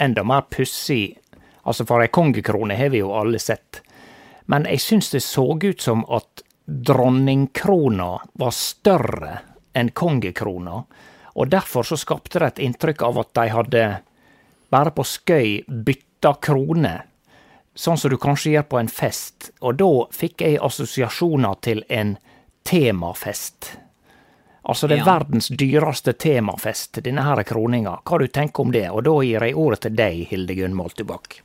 enda 0.00 0.24
mer 0.24 0.42
pussig 0.50 1.18
Altså, 1.64 1.86
for 1.88 2.02
ei 2.04 2.08
kongekrone 2.12 2.76
har 2.76 2.90
vi 2.92 2.98
jo 2.98 3.14
alle 3.16 3.38
sett, 3.40 3.78
men 4.52 4.66
jeg 4.68 4.82
syns 4.84 5.06
det 5.14 5.22
så 5.24 5.46
ut 5.62 5.80
som 5.80 6.02
at 6.12 6.42
dronningkrona 6.66 8.08
var 8.36 8.50
større 8.52 9.38
enn 9.72 9.88
kongekrona, 9.96 10.82
og 11.34 11.50
derfor 11.50 11.82
så 11.82 11.96
skapte 11.98 12.38
det 12.38 12.46
et 12.52 12.62
inntrykk 12.68 13.02
av 13.02 13.18
at 13.18 13.32
de 13.34 13.48
hadde 13.50 13.84
bare 14.70 14.90
på 14.94 15.04
skøy 15.06 15.64
bytta 15.68 16.34
krone, 16.42 17.02
sånn 17.74 17.98
som 17.98 18.10
du 18.10 18.16
kanskje 18.22 18.52
gjør 18.54 18.68
på 18.70 18.78
en 18.80 18.88
fest, 18.90 19.50
og 19.60 19.76
da 19.80 19.90
fikk 20.14 20.44
jeg 20.46 20.60
assosiasjoner 20.62 21.58
til 21.60 21.82
en 21.88 22.16
temafest. 22.64 23.76
Altså 24.64 24.88
det 24.88 24.96
er 25.00 25.04
Ja. 25.04 25.18
verdens 25.18 25.48
dyreste 25.48 26.12
temafest, 26.16 27.02
denne 27.02 27.22
her 27.22 27.42
kroninga. 27.44 27.98
Hva 28.04 28.18
du 28.18 28.28
tenker 28.28 28.60
om 28.62 28.70
det? 28.72 28.88
Og 28.90 29.04
da 29.04 29.10
gir 29.20 29.40
jeg 29.40 29.54
ordet 29.54 29.80
til 29.80 29.90
deg, 29.94 30.26
Hildegunn 30.30 30.72
Moltebakk. 30.74 31.42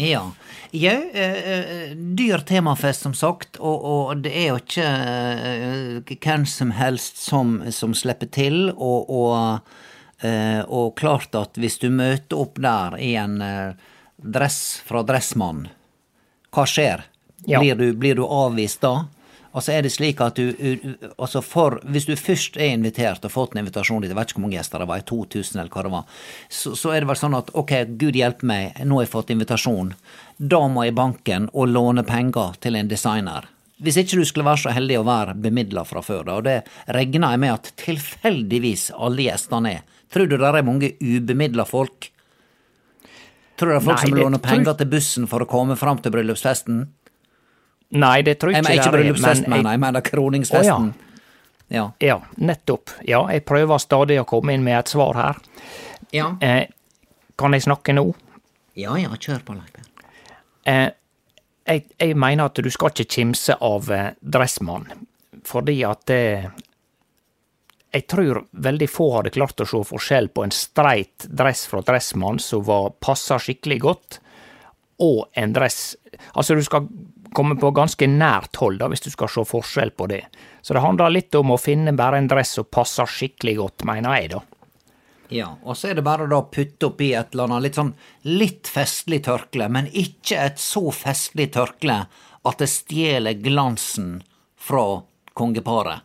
Ja. 0.00 0.22
Jau, 0.70 1.10
eh, 1.12 1.52
eh, 1.52 1.90
dyr 1.96 2.38
temafest, 2.38 3.04
som 3.04 3.14
sagt, 3.14 3.58
og, 3.60 3.84
og 3.84 4.22
det 4.24 4.32
er 4.32 4.46
jo 4.48 4.60
ikke 4.62 4.86
eh, 4.88 6.14
hvem 6.16 6.46
som 6.48 6.72
helst 6.72 7.20
som, 7.20 7.58
som 7.70 7.92
slipper 7.96 8.30
til, 8.32 8.70
og, 8.72 9.10
og, 9.12 9.74
eh, 10.24 10.62
og 10.64 10.94
klart 10.96 11.36
at 11.36 11.60
hvis 11.60 11.76
du 11.82 11.90
møter 11.92 12.40
opp 12.40 12.56
der 12.64 12.96
i 12.96 13.12
en 13.20 13.36
eh, 13.44 13.90
dress 14.16 14.80
fra 14.88 15.04
Dressmann, 15.04 15.66
hva 16.52 16.64
skjer? 16.68 17.04
Ja. 17.44 17.60
Blir, 17.60 17.76
du, 17.76 17.92
blir 17.98 18.16
du 18.16 18.24
avvist 18.24 18.80
da? 18.84 19.06
Altså 19.52 19.74
er 19.74 19.84
det 19.84 19.92
slik 19.92 20.20
at 20.24 20.38
du, 20.40 20.52
altså 21.18 21.42
for, 21.44 21.78
Hvis 21.84 22.06
du 22.08 22.14
først 22.16 22.56
er 22.56 22.72
invitert 22.72 23.24
og 23.26 23.34
fått 23.34 23.54
en 23.54 23.62
invitasjon 23.62 24.00
dit, 24.00 24.08
jeg 24.08 24.16
vet 24.16 24.30
ikke 24.30 24.40
hvor 24.40 24.46
mange 24.46 24.56
gjester 24.56 24.80
det 24.80 24.88
var, 24.88 25.04
2000 25.08 25.60
eller 25.60 25.72
hva 25.72 25.84
det 25.84 25.92
var, 25.92 26.20
så, 26.48 26.74
så 26.78 26.92
er 26.92 27.02
det 27.02 27.10
vel 27.12 27.20
sånn 27.20 27.36
at 27.36 27.50
ok, 27.52 27.72
gud 28.00 28.16
hjelpe 28.16 28.48
meg, 28.48 28.78
nå 28.84 29.00
har 29.00 29.06
jeg 29.06 29.12
fått 29.12 29.32
invitasjon. 29.34 29.92
Da 30.38 30.62
må 30.72 30.86
jeg 30.86 30.94
i 30.94 31.00
banken 31.02 31.50
og 31.52 31.68
låne 31.68 32.06
penger 32.08 32.56
til 32.64 32.80
en 32.80 32.88
designer. 32.88 33.50
Hvis 33.82 33.98
ikke 33.98 34.20
du 34.20 34.24
skulle 34.28 34.46
være 34.46 34.62
så 34.62 34.72
heldig 34.72 35.00
å 35.00 35.06
være 35.06 35.34
bemidla 35.42 35.82
fra 35.84 36.00
før, 36.06 36.24
da, 36.28 36.38
og 36.38 36.46
det 36.46 36.94
regner 36.94 37.34
jeg 37.34 37.42
med 37.42 37.54
at 37.56 37.70
tilfeldigvis 37.82 38.88
alle 38.94 39.26
gjestene 39.26 39.76
er. 39.78 39.84
Tror 40.12 40.28
du 40.28 40.36
det 40.36 40.48
er 40.48 40.66
mange 40.66 40.92
ubemidla 41.00 41.66
folk? 41.66 42.12
Tror 43.58 43.68
du 43.68 43.74
det 43.74 43.80
er 43.80 43.84
folk 43.84 43.98
Nei, 43.98 44.08
som 44.08 44.18
låner 44.20 44.42
penger 44.44 44.76
til 44.78 44.90
bussen 44.92 45.28
for 45.30 45.42
å 45.42 45.48
komme 45.50 45.76
fram 45.80 46.00
til 46.02 46.14
bryllupsfesten? 46.14 46.84
Nei, 47.92 48.22
det 48.24 48.38
tror 48.40 48.54
Jeg 48.54 48.62
jeg 48.62 48.64
ikke 48.64 48.80
ikke 48.80 48.88
er, 48.88 48.96
bryllupsfesten, 48.96 49.50
men 49.50 49.58
jeg, 49.58 49.64
jeg, 49.64 49.72
jeg 49.72 49.80
mener 49.84 50.04
kroningsfesten. 50.06 50.92
Ja. 51.72 51.90
Ja, 52.00 52.18
nettopp. 52.36 52.90
Ja, 53.08 53.22
jeg 53.32 53.44
prøver 53.48 53.80
stadig 53.80 54.18
å 54.20 54.26
komme 54.28 54.52
inn 54.52 54.64
med 54.64 54.78
et 54.78 54.92
svar 54.92 55.16
her. 55.16 55.38
Ja. 56.12 56.34
Eh, 56.44 56.66
kan 57.40 57.56
jeg 57.56 57.64
snakke 57.64 57.94
nå? 57.96 58.10
ja 58.78 58.96
ja, 58.96 59.12
kjør 59.20 59.42
på, 59.44 59.56
Leif 59.58 59.80
Eh, 60.64 60.92
jeg, 61.66 61.82
jeg 61.98 62.14
mener 62.14 62.46
at 62.46 62.58
du 62.62 62.68
skal 62.70 62.92
ikke 62.92 63.16
kimse 63.16 63.56
av 63.58 63.88
eh, 63.90 64.12
Dressmann, 64.22 64.84
fordi 65.42 65.80
at 65.82 66.10
eh, 66.14 66.44
Jeg 67.92 68.06
tror 68.08 68.44
veldig 68.52 68.86
få 68.88 69.08
hadde 69.16 69.32
klart 69.34 69.60
å 69.60 69.66
se 69.66 69.80
forskjell 69.84 70.30
på 70.32 70.44
en 70.46 70.54
streit 70.54 71.26
dress 71.26 71.66
fra 71.66 71.82
Dressmann 71.82 72.38
som 72.38 72.62
var 72.64 72.94
passa 73.02 73.40
skikkelig 73.42 73.80
godt, 73.82 74.20
og 75.02 75.26
en 75.34 75.52
dress 75.52 75.96
Altså, 76.36 76.54
du 76.54 76.62
skal 76.62 76.86
komme 77.34 77.56
på 77.60 77.72
ganske 77.74 78.06
nært 78.08 78.56
hold 78.60 78.80
da, 78.80 78.88
hvis 78.92 79.04
du 79.04 79.10
skal 79.12 79.30
se 79.32 79.44
forskjell 79.48 79.92
på 79.96 80.08
det. 80.12 80.22
Så 80.62 80.76
det 80.76 80.84
handler 80.84 81.12
litt 81.12 81.34
om 81.38 81.54
å 81.54 81.60
finne 81.60 81.94
bare 81.96 82.20
en 82.20 82.30
dress 82.30 82.56
som 82.58 82.68
passer 82.68 83.08
skikkelig 83.08 83.56
godt, 83.58 83.86
mener 83.88 84.18
jeg, 84.20 84.32
da. 84.36 84.42
Ja, 85.32 85.54
og 85.64 85.78
så 85.78 85.88
er 85.88 85.96
det 85.96 86.04
bare 86.04 86.26
å 86.28 86.42
putte 86.52 86.90
oppi 86.90 87.14
et 87.16 87.32
eller 87.32 87.48
annet 87.48 87.64
litt 87.64 87.78
sånn 87.78 87.94
litt 88.28 88.68
festlig 88.68 89.22
tørkle, 89.24 89.68
men 89.72 89.88
ikke 89.88 90.36
et 90.44 90.60
så 90.60 90.90
festlig 90.92 91.48
tørkle 91.54 92.02
at 92.42 92.60
det 92.60 92.68
stjeler 92.68 93.40
glansen 93.40 94.18
fra 94.60 95.00
kongeparet. 95.32 96.04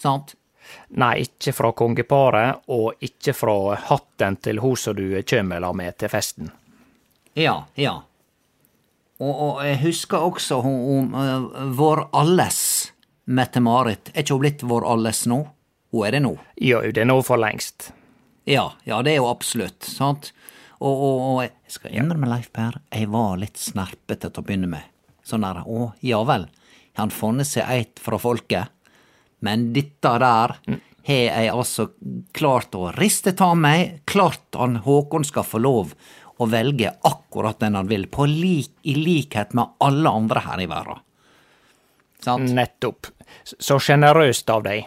Sant? 0.00 0.34
Nei, 1.00 1.24
ikke 1.24 1.54
fra 1.56 1.72
kongeparet, 1.76 2.68
og 2.70 3.00
ikke 3.02 3.34
fra 3.34 3.56
hatten 3.88 4.36
til 4.44 4.60
hun 4.62 4.76
som 4.78 4.96
du 4.98 5.16
kjem 5.22 5.54
med 5.56 5.98
til 5.98 6.12
festen. 6.12 6.52
Ja, 7.38 7.64
ja. 7.74 8.00
Og, 9.20 9.30
og 9.30 9.62
jeg 9.66 9.80
husker 9.82 10.24
også 10.30 10.62
hun, 10.64 10.78
hun 11.12 11.14
øh, 11.20 11.72
vår 11.76 12.06
alles 12.16 12.60
Mette-Marit. 13.28 14.12
Er 14.14 14.24
ikke 14.24 14.36
hun 14.38 14.44
blitt 14.46 14.64
vår 14.66 14.86
alles 14.88 15.26
nå? 15.30 15.42
Hun 15.92 16.06
er 16.06 16.16
det 16.16 16.22
nå. 16.24 16.34
Jo, 16.56 16.80
det 16.86 17.02
er 17.02 17.10
nå 17.10 17.18
for 17.26 17.40
lengst. 17.40 17.90
Ja, 18.48 18.70
ja, 18.88 19.02
det 19.04 19.14
er 19.14 19.20
jo 19.20 19.28
absolutt, 19.30 19.84
sant? 19.84 20.32
Og, 20.80 20.88
og, 20.94 21.18
og 21.20 21.40
jeg 21.44 21.74
skal 21.74 21.96
innrømme, 22.00 22.30
Leif 22.30 22.48
Per, 22.56 22.78
jeg 22.88 23.10
var 23.12 23.36
litt 23.42 23.60
snerpete 23.60 24.30
til 24.30 24.40
å 24.40 24.46
begynne 24.46 24.70
med. 24.72 24.86
Sånn 25.26 25.44
der, 25.44 25.60
å, 25.68 25.90
ja 26.00 26.22
vel, 26.24 26.48
har 26.96 27.04
han 27.04 27.12
funnet 27.12 27.48
seg 27.50 27.68
eit 27.68 28.00
fra 28.00 28.18
folket? 28.18 28.72
Men 29.44 29.70
dette 29.76 30.14
der 30.20 30.56
har 31.10 31.20
jeg 31.20 31.52
altså 31.52 31.90
klart 32.36 32.74
å 32.76 32.90
riste 32.96 33.34
ta 33.36 33.52
meg, 33.56 34.00
klart 34.08 34.56
han 34.56 34.80
Håkon 34.84 35.24
skal 35.28 35.46
få 35.46 35.60
lov 35.60 35.94
å 36.40 36.46
velge 36.48 36.94
akkurat 37.06 37.58
den 37.60 37.76
han 37.76 37.88
vil, 37.90 38.06
på 38.08 38.24
lik, 38.30 38.72
i 38.88 38.94
likhet 38.96 39.52
med 39.56 39.76
alle 39.84 40.12
andre 40.22 40.40
her 40.46 40.62
i 40.64 40.68
verden. 40.70 41.02
Sant? 42.24 42.50
Nettopp. 42.56 43.06
Så 43.44 43.78
sjenerøst 43.80 44.50
av 44.52 44.64
deg. 44.66 44.86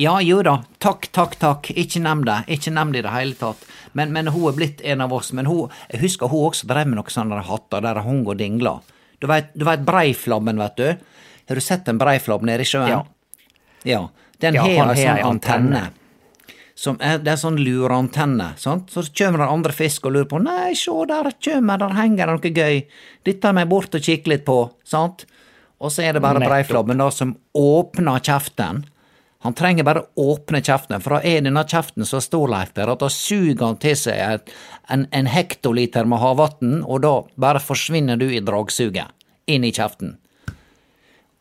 Ja, 0.00 0.14
jo 0.22 0.38
da. 0.46 0.58
Takk, 0.80 1.08
takk, 1.12 1.34
takk. 1.40 1.70
Ikke 1.76 2.00
nevn 2.04 2.24
det. 2.28 2.38
Ikke 2.56 2.72
nevn 2.72 2.92
det 2.94 3.02
i 3.02 3.06
det 3.06 3.12
hele 3.14 3.36
tatt. 3.38 3.62
Men, 3.98 4.12
men 4.14 4.30
hun 4.30 4.46
er 4.52 4.56
blitt 4.56 4.82
en 4.86 5.02
av 5.04 5.12
oss. 5.16 5.32
Men 5.36 5.48
hun, 5.50 5.72
jeg 5.90 6.00
husker 6.04 6.30
hun 6.30 6.46
også 6.50 6.68
drev 6.70 6.88
med 6.88 7.00
noen 7.00 7.10
sånne 7.12 7.40
hatter 7.48 7.84
der 7.84 8.00
hun 8.06 8.22
går 8.26 8.36
og 8.36 8.40
dingla. 8.40 8.74
Du 9.20 9.26
veit 9.28 9.50
du 9.58 9.66
vet 9.68 9.82
breiflabben, 9.84 10.60
vet 10.62 10.76
du? 10.78 10.86
Har 11.50 11.58
du 11.58 11.64
sett 11.64 11.88
en 11.90 11.98
breiflabb 12.00 12.44
nede 12.46 12.62
i 12.64 12.68
sjøen? 12.70 12.92
Ja. 12.92 13.00
Ja. 13.88 14.02
Den 14.40 14.54
Ja, 14.56 14.62
har 14.62 14.92
ei 14.94 15.02
sånn 15.02 15.18
antenne. 15.26 15.26
antenne. 15.32 15.82
Som 16.80 16.96
er, 17.04 17.18
det 17.20 17.34
er 17.34 17.40
sånn 17.42 17.58
lureantenne. 17.60 18.54
sant? 18.56 18.88
Så 18.88 19.02
kommer 19.12 19.42
det 19.42 19.50
andre 19.52 19.74
fisk 19.76 20.06
og 20.08 20.14
lurer 20.14 20.30
på 20.30 20.38
Nei, 20.40 20.70
sjå, 20.78 21.02
der 21.10 21.28
kommer, 21.36 21.80
der 21.82 21.92
henger 21.98 22.30
det 22.30 22.36
noe 22.38 22.52
gøy. 22.56 22.78
Dette 23.28 23.52
må 23.52 23.60
jeg 23.60 23.68
bort 23.68 23.98
og 23.98 24.06
kikke 24.06 24.32
litt 24.32 24.46
på. 24.46 24.62
sant? 24.88 25.26
Og 25.80 25.92
så 25.92 26.06
er 26.06 26.16
det 26.16 26.22
bare 26.24 26.40
breiflabben 26.40 27.00
da 27.00 27.10
som 27.12 27.34
åpner 27.56 28.24
kjeften. 28.24 28.82
Han 29.44 29.54
trenger 29.56 29.84
bare 29.88 30.02
åpne 30.20 30.60
kjeften, 30.60 31.00
for 31.00 31.16
da 31.16 31.20
er 31.24 31.44
denne 31.44 31.62
kjeften 31.64 32.04
så 32.04 32.20
stor, 32.20 32.48
Leif 32.52 32.74
Per, 32.76 32.90
at 32.92 33.00
da 33.00 33.08
suger 33.12 33.62
han 33.64 33.78
til 33.80 33.96
seg 33.96 34.18
et, 34.20 34.50
en, 34.92 35.06
en 35.16 35.30
hektoliter 35.32 36.08
med 36.08 36.20
havvann, 36.20 36.82
og 36.84 37.00
da 37.04 37.14
bare 37.40 37.62
forsvinner 37.64 38.20
du 38.20 38.26
i 38.28 38.42
dragsuget. 38.44 39.16
Inn 39.48 39.64
i 39.64 39.72
kjeften. 39.72 40.18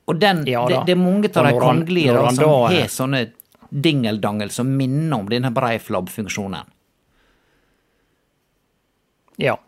Og 0.09 0.19
den, 0.19 0.45
Ja 0.49 0.63
det, 0.67 0.79
det 0.87 0.95
er 0.95 0.99
mange 0.99 1.27
av 1.27 1.45
de 1.45 1.59
kongelige 1.59 2.15
som 2.33 2.55
har 2.63 2.87
sånne 2.89 3.25
dingeldangel 3.69 4.49
som 4.51 4.69
minner 4.77 5.17
om 5.19 5.29
denne 5.29 5.51
breiflabb-funksjonen. 5.53 6.65
Ja, 9.39 9.59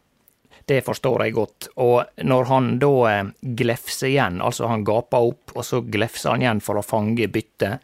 det 0.65 0.81
forstår 0.85 1.23
jeg 1.25 1.33
godt. 1.37 1.67
Og 1.81 2.03
når 2.27 2.45
han 2.49 2.69
da 2.81 2.91
eh, 3.11 3.29
glefser 3.41 4.09
igjen, 4.11 4.41
altså 4.43 4.67
han 4.71 4.83
gaper 4.87 5.29
opp, 5.31 5.53
og 5.55 5.65
så 5.65 5.81
glefser 5.85 6.33
han 6.35 6.43
igjen 6.45 6.61
for 6.63 6.79
å 6.79 6.85
fange 6.85 7.27
byttet, 7.31 7.79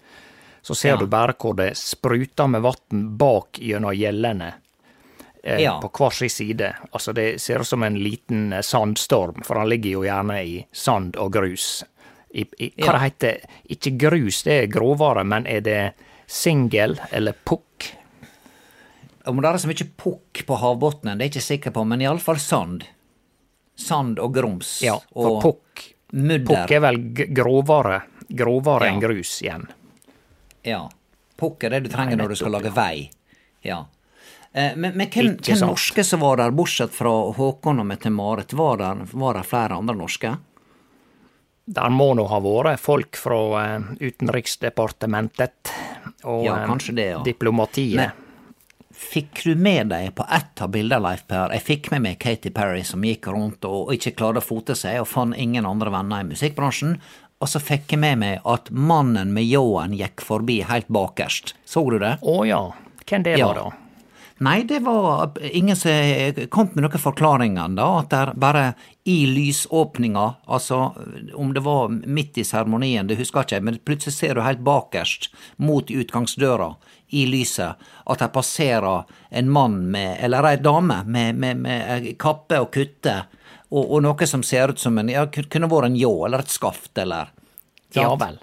så 0.61 0.75
ser 0.75 0.89
Ja. 0.95 0.97
du 0.99 1.07
bare 1.07 1.33
hvor 1.39 1.55
det 1.55 1.77
spruter 1.79 2.47
med 2.51 2.61
vann 2.65 3.03
bak 3.17 3.59
gjennom 3.61 3.93
gjellene. 3.95 4.53
Eh, 5.43 5.61
Ja. 5.63 5.79
På 5.81 5.87
hver 5.89 6.11
sin 6.13 6.29
side. 6.29 6.73
Altså 6.91 7.13
Det 7.13 7.39
ser 7.41 7.59
ut 7.59 7.67
som 7.67 7.83
en 7.83 7.95
liten 7.95 8.51
eh, 8.53 8.61
sandstorm, 8.61 9.43
for 9.43 9.55
han 9.55 9.69
ligger 9.69 9.91
jo 9.91 10.01
gjerne 10.03 10.41
i 10.43 10.65
sand 10.73 11.15
og 11.15 11.31
grus. 11.33 11.83
I, 12.35 12.43
i, 12.59 12.73
hva 12.77 12.85
Ja. 12.85 12.91
det 12.91 13.01
heter 13.01 13.37
Ikke 13.69 13.97
grus, 13.97 14.43
det 14.43 14.63
er 14.63 14.67
gråvare, 14.67 15.23
men 15.23 15.47
er 15.47 15.61
det 15.61 15.93
singel 16.27 16.97
eller 17.11 17.33
pukk? 17.47 17.93
Om 19.27 19.41
det 19.43 19.49
er 19.49 19.57
så 19.59 19.67
mye 19.71 19.87
pukk 19.99 20.43
på 20.47 20.57
havbunnen, 20.61 21.17
det 21.17 21.25
er 21.25 21.27
jeg 21.27 21.33
ikke 21.35 21.45
sikker 21.47 21.73
på, 21.75 21.83
men 21.87 22.03
iallfall 22.03 22.39
sand. 22.39 22.85
Sand 23.77 24.19
og 24.23 24.33
grums. 24.37 24.77
Ja, 24.85 24.95
for 25.13 25.37
og 25.37 25.41
pukk 25.43 25.83
mudder. 26.13 26.45
Pukk 26.63 26.71
er 26.77 26.79
vel 26.85 27.01
grovere, 27.35 28.01
grovere 28.29 28.87
Ja. 28.87 28.93
enn 28.93 29.01
grus 29.03 29.33
igjen. 29.43 29.67
Ja. 30.63 30.85
Pukk 31.37 31.63
er 31.67 31.69
det 31.75 31.83
du 31.83 31.89
trenger 31.89 32.15
Nei, 32.15 32.23
når 32.23 32.29
du 32.29 32.35
skal 32.39 32.51
lage 32.55 32.71
vei. 32.73 33.09
Ja. 33.63 33.85
Eh, 34.53 34.75
Men, 34.75 34.95
men 34.97 35.09
hvem, 35.11 35.35
hvem 35.37 35.59
norske 35.67 36.03
som 36.03 36.19
var 36.23 36.37
der, 36.37 36.51
bortsett 36.51 36.95
fra 36.95 37.11
Håkon 37.35 37.79
og 37.79 37.85
Mette-Marit, 37.85 38.53
var 38.57 38.77
var 39.13 39.33
der 39.33 39.43
flere 39.43 39.75
andre 39.77 39.95
norske? 39.95 40.37
Der 41.67 41.89
må 41.91 42.13
nå 42.15 42.25
ha 42.31 42.39
vært 42.39 42.79
folk 42.79 43.15
fra 43.19 43.75
eh, 43.75 43.81
Utenriksdepartementet 43.99 45.73
og 46.23 46.45
Ja, 46.45 46.55
det, 46.93 47.09
ja. 47.11 47.23
diplomatiet. 47.23 47.95
Men- 47.95 48.11
Fikk 48.97 49.43
du 49.43 49.55
med 49.55 49.89
deg 49.89 50.15
på 50.15 50.25
ett 50.33 50.59
av 50.61 50.71
bildene, 50.71 50.99
Leif 51.03 51.27
Per? 51.27 51.51
Jeg 51.53 51.61
fikk 51.61 51.91
med 51.91 52.01
meg 52.01 52.19
Katy 52.19 52.49
Perry 52.49 52.81
som 52.83 53.03
gikk 53.05 53.27
rundt 53.27 53.63
og 53.63 53.91
ikke 53.93 54.15
klarte 54.15 54.41
å 54.41 54.43
fote 54.43 54.73
seg, 54.73 54.99
og 55.01 55.05
fant 55.07 55.35
ingen 55.37 55.65
andre 55.69 55.91
venner 55.91 56.21
i 56.21 56.23
musikkbransjen. 56.23 56.97
Og 57.39 57.47
så 57.47 57.61
fikk 57.61 57.89
jeg 57.93 57.99
med 57.99 58.17
meg 58.17 58.39
at 58.43 58.71
mannen 58.71 59.31
med 59.35 59.43
ljåen 59.45 59.93
gikk 59.95 60.21
forbi 60.25 60.63
helt 60.65 60.87
bakerst. 60.89 61.53
Så 61.63 61.83
du 61.91 61.99
det? 61.99 62.17
Å 62.23 62.47
ja, 62.47 62.71
hvem 63.05 63.23
det 63.23 63.37
Ja. 63.37 63.47
var 63.47 63.53
da? 63.53 63.71
Nei, 64.39 64.63
det 64.63 64.79
var 64.79 65.31
ingen 65.41 65.75
som 65.75 65.91
kom 66.49 66.69
med 66.73 66.83
noen 66.85 67.01
forklaringer, 67.01 67.71
da. 67.73 67.87
At 68.03 68.11
det 68.13 68.35
bare 68.37 68.65
i 69.07 69.25
lysåpninga, 69.25 70.25
altså 70.45 70.91
om 71.33 71.53
det 71.55 71.63
var 71.65 71.89
midt 71.89 72.37
i 72.37 72.45
seremonien, 72.45 73.07
det 73.07 73.17
husker 73.17 73.41
jeg 73.41 73.47
ikke, 73.47 73.65
men 73.65 73.79
plutselig 73.87 74.13
ser 74.13 74.37
du 74.37 74.43
helt 74.45 74.61
bakerst 74.61 75.31
mot 75.57 75.89
utgangsdøra 75.89 76.75
i 77.17 77.23
lyset 77.25 77.81
at 78.05 78.19
det 78.19 78.29
passerer 78.35 79.07
en 79.29 79.49
mann 79.51 79.79
med, 79.91 80.17
eller 80.21 80.51
ei 80.51 80.61
dame 80.61 80.99
med, 81.05 81.39
med, 81.39 81.63
med 81.63 82.11
kappe 82.19 82.59
og 82.61 82.69
kutte, 82.75 83.15
og, 83.71 83.83
og 83.83 84.03
noe 84.03 84.27
som 84.29 84.43
ser 84.45 84.75
ut 84.75 84.79
som 84.79 84.99
en, 84.99 85.09
ja, 85.11 85.25
kunne 85.31 85.71
vært 85.71 85.89
en 85.89 85.99
ljå 85.99 86.13
eller 86.27 86.45
et 86.45 86.53
skaft, 86.53 86.93
eller 86.99 87.33
Ja 87.95 88.11
vel. 88.19 88.37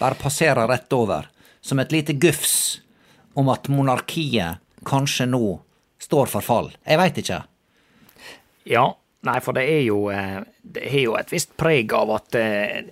bare 0.00 0.18
passerer 0.18 0.66
rett 0.68 0.92
over, 0.96 1.28
som 1.60 1.78
et 1.78 1.92
lite 1.92 2.16
gufs 2.16 2.80
om 3.36 3.52
at 3.52 3.68
monarkiet 3.68 4.64
kanskje 4.86 5.26
nå 5.30 5.58
står 5.98 6.30
for 6.30 6.44
fall. 6.44 6.70
Jeg 6.86 7.00
veit 7.00 7.18
ikke. 7.22 7.42
Ja, 8.66 8.86
nei, 9.26 9.36
for 9.42 9.56
det 9.56 9.66
er 9.70 9.84
jo 9.86 10.08
eh, 10.10 10.40
Det 10.62 10.88
har 10.90 11.04
jo 11.04 11.14
et 11.18 11.32
visst 11.32 11.54
preg 11.58 11.92
av 11.94 12.10
at 12.16 12.34
eh, 12.38 12.82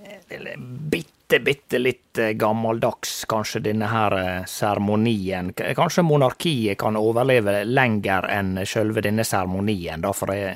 bitte, 0.60 1.40
bitte 1.42 1.80
litt 1.80 2.18
eh, 2.22 2.34
gammeldags, 2.38 3.24
kanskje, 3.30 3.64
denne 3.68 3.90
her 3.90 4.16
seremonien. 4.50 5.52
Kanskje 5.54 6.06
monarkiet 6.06 6.78
kan 6.78 6.98
overleve 7.00 7.62
lenger 7.66 8.30
enn 8.30 8.60
sjølve 8.66 9.02
denne 9.04 9.26
seremonien, 9.26 10.04
da, 10.04 10.14
for 10.14 10.30
det, 10.30 10.54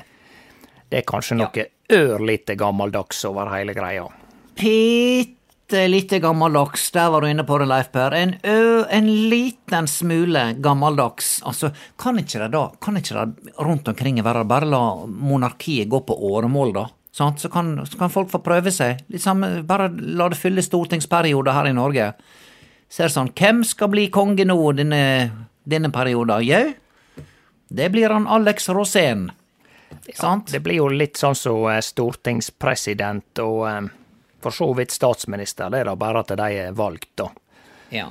det 0.89 1.01
er 1.01 1.09
kanskje 1.09 1.39
noe 1.41 1.67
ørlite 1.89 2.55
gammeldags 2.59 3.25
over 3.27 3.51
hele 3.55 3.75
greia. 3.77 4.07
Bitte 5.69 5.87
lite 5.87 6.19
gammeldags, 6.19 6.91
der 6.91 7.09
var 7.09 7.21
du 7.21 7.27
inne 7.29 7.43
på 7.45 7.57
det, 7.61 7.67
Leif 7.69 7.91
Per. 7.93 8.13
En 8.17 8.31
ø, 8.43 8.85
en 8.89 9.09
liten 9.29 9.87
smule 9.87 10.55
gammeldags. 10.57 11.43
Altså, 11.45 11.69
kan 11.93 12.17
ikke 12.17 12.39
det 12.41 12.47
da, 12.55 12.63
kan 12.81 12.97
ikke 12.97 13.13
det 13.13 13.53
rundt 13.61 13.87
omkring 13.87 14.17
i 14.17 14.23
verden 14.25 14.49
bare 14.49 14.65
la 14.65 14.79
monarkiet 15.05 15.85
gå 15.91 15.99
på 16.07 16.15
åremål, 16.31 16.73
da? 16.73 16.87
Sant? 17.13 17.37
Så, 17.37 17.51
kan, 17.53 17.69
så 17.85 17.99
kan 17.99 18.09
folk 18.09 18.31
få 18.31 18.41
prøve 18.41 18.73
seg. 18.73 19.03
Liksom, 19.13 19.45
bare 19.69 19.91
la 19.93 20.31
det 20.33 20.39
fylle 20.41 20.65
stortingsperioder 20.65 21.59
her 21.59 21.69
i 21.69 21.77
Norge. 21.77 22.09
Ser 22.89 23.13
sånn, 23.13 23.29
hvem 23.37 23.61
skal 23.61 23.93
bli 23.93 24.07
konge 24.09 24.49
nå 24.49 24.57
denne, 24.73 25.03
denne 25.69 25.93
perioden? 25.93 26.47
Jau, 26.49 26.63
det 27.69 27.93
blir 27.93 28.17
han 28.17 28.25
Alex 28.25 28.71
Rosén. 28.73 29.27
Sant? 30.17 30.49
Det 30.49 30.65
blir 30.65 30.81
jo 30.81 30.89
litt 30.89 31.21
sånn 31.21 31.37
som 31.37 31.61
så 31.69 31.77
stortingspresident 31.93 33.45
og 33.45 33.63
eh, 33.69 33.95
for 34.41 34.55
så 34.55 34.71
vidt 34.77 34.93
statsminister. 34.95 35.69
Det 35.69 35.83
er 35.83 35.89
da 35.91 35.95
bare 35.99 36.23
at 36.23 36.33
de 36.39 36.49
er 36.63 36.75
valgt, 36.75 37.11
da. 37.19 37.29
Ja. 37.93 38.07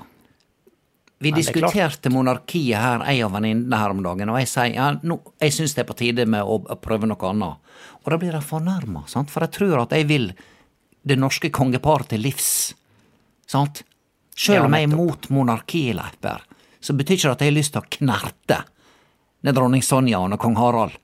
Vi 1.19 1.33
er 1.33 1.39
diskuterte 1.41 2.13
monarkiet 2.15 2.79
her, 2.79 3.03
jeg 3.11 3.25
og 3.27 3.33
venninnene 3.35 3.81
her 3.81 3.95
om 3.95 4.05
dagen, 4.05 4.31
og 4.31 4.39
jeg 4.39 4.51
sier 4.53 4.77
ja, 4.77 4.93
nå, 5.03 5.19
jeg 5.43 5.55
syns 5.57 5.75
det 5.75 5.83
er 5.83 5.89
på 5.89 5.97
tide 5.99 6.29
med 6.31 6.47
å, 6.47 6.61
prøve 6.79 7.09
noe 7.11 7.31
annet. 7.33 7.75
Og 8.05 8.13
da 8.13 8.19
blir 8.23 8.37
de 8.37 8.43
fornærma, 8.45 9.03
sant, 9.11 9.33
for 9.33 9.47
jeg 9.47 9.57
tror 9.57 9.83
at 9.83 9.97
jeg 9.97 10.07
vil 10.11 10.31
det 11.09 11.19
norske 11.19 11.51
kongeparet 11.55 12.13
til 12.13 12.23
livs. 12.23 12.53
Sant? 13.51 13.83
Sjøl 14.39 14.69
om 14.69 14.77
jeg 14.77 14.87
er 14.87 14.95
mot 14.95 15.27
monarkiet, 15.35 16.31
så 16.79 16.95
betyr 16.95 17.17
ikke 17.17 17.27
det 17.27 17.35
at 17.35 17.43
jeg 17.43 17.51
har 17.51 17.59
lyst 17.59 17.75
til 17.75 17.83
å 17.83 17.91
knerte 17.99 18.63
med 19.43 19.57
dronning 19.59 19.83
Sonja 19.83 20.21
og 20.23 20.39
kong 20.39 20.59
Harald. 20.59 20.95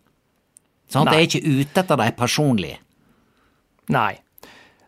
Sant? 0.86 1.10
Nei. 1.10 1.16
Jeg 1.16 1.24
er 1.24 1.30
ikke 1.32 1.58
ute 1.58 1.82
etter 1.82 1.98
dem 1.98 2.14
personlig. 2.18 2.76
Nei. 3.90 4.12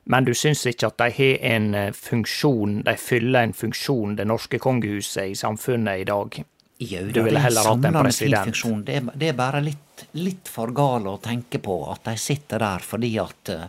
Men 0.07 0.27
du 0.27 0.35
syns 0.39 0.63
ikke 0.71 0.87
at 0.93 1.01
de 1.03 1.09
har 1.17 1.47
en 1.51 1.73
eh, 1.75 1.89
funksjon, 1.95 2.83
de 2.87 2.95
fyller 3.01 3.49
en 3.49 3.55
funksjon, 3.57 4.15
det 4.19 4.27
norske 4.31 4.61
kongehuset, 4.63 5.33
i 5.33 5.35
samfunnet 5.39 6.05
i 6.05 6.07
dag? 6.07 6.39
Jo, 6.79 7.01
Du 7.11 7.23
ville 7.25 7.41
er 7.41 7.49
heller 7.49 7.67
hatt 7.67 7.89
en 7.89 7.99
president. 8.05 8.63
Det 8.87 9.01
er, 9.01 9.09
det 9.15 9.31
er 9.33 9.39
bare 9.39 9.63
litt, 9.65 10.07
litt 10.21 10.51
for 10.53 10.71
gale 10.77 11.17
å 11.17 11.21
tenke 11.25 11.59
på 11.65 11.79
at 11.91 12.05
de 12.07 12.15
sitter 12.21 12.63
der 12.63 12.85
fordi 12.85 13.15
at 13.19 13.51
uh, 13.51 13.65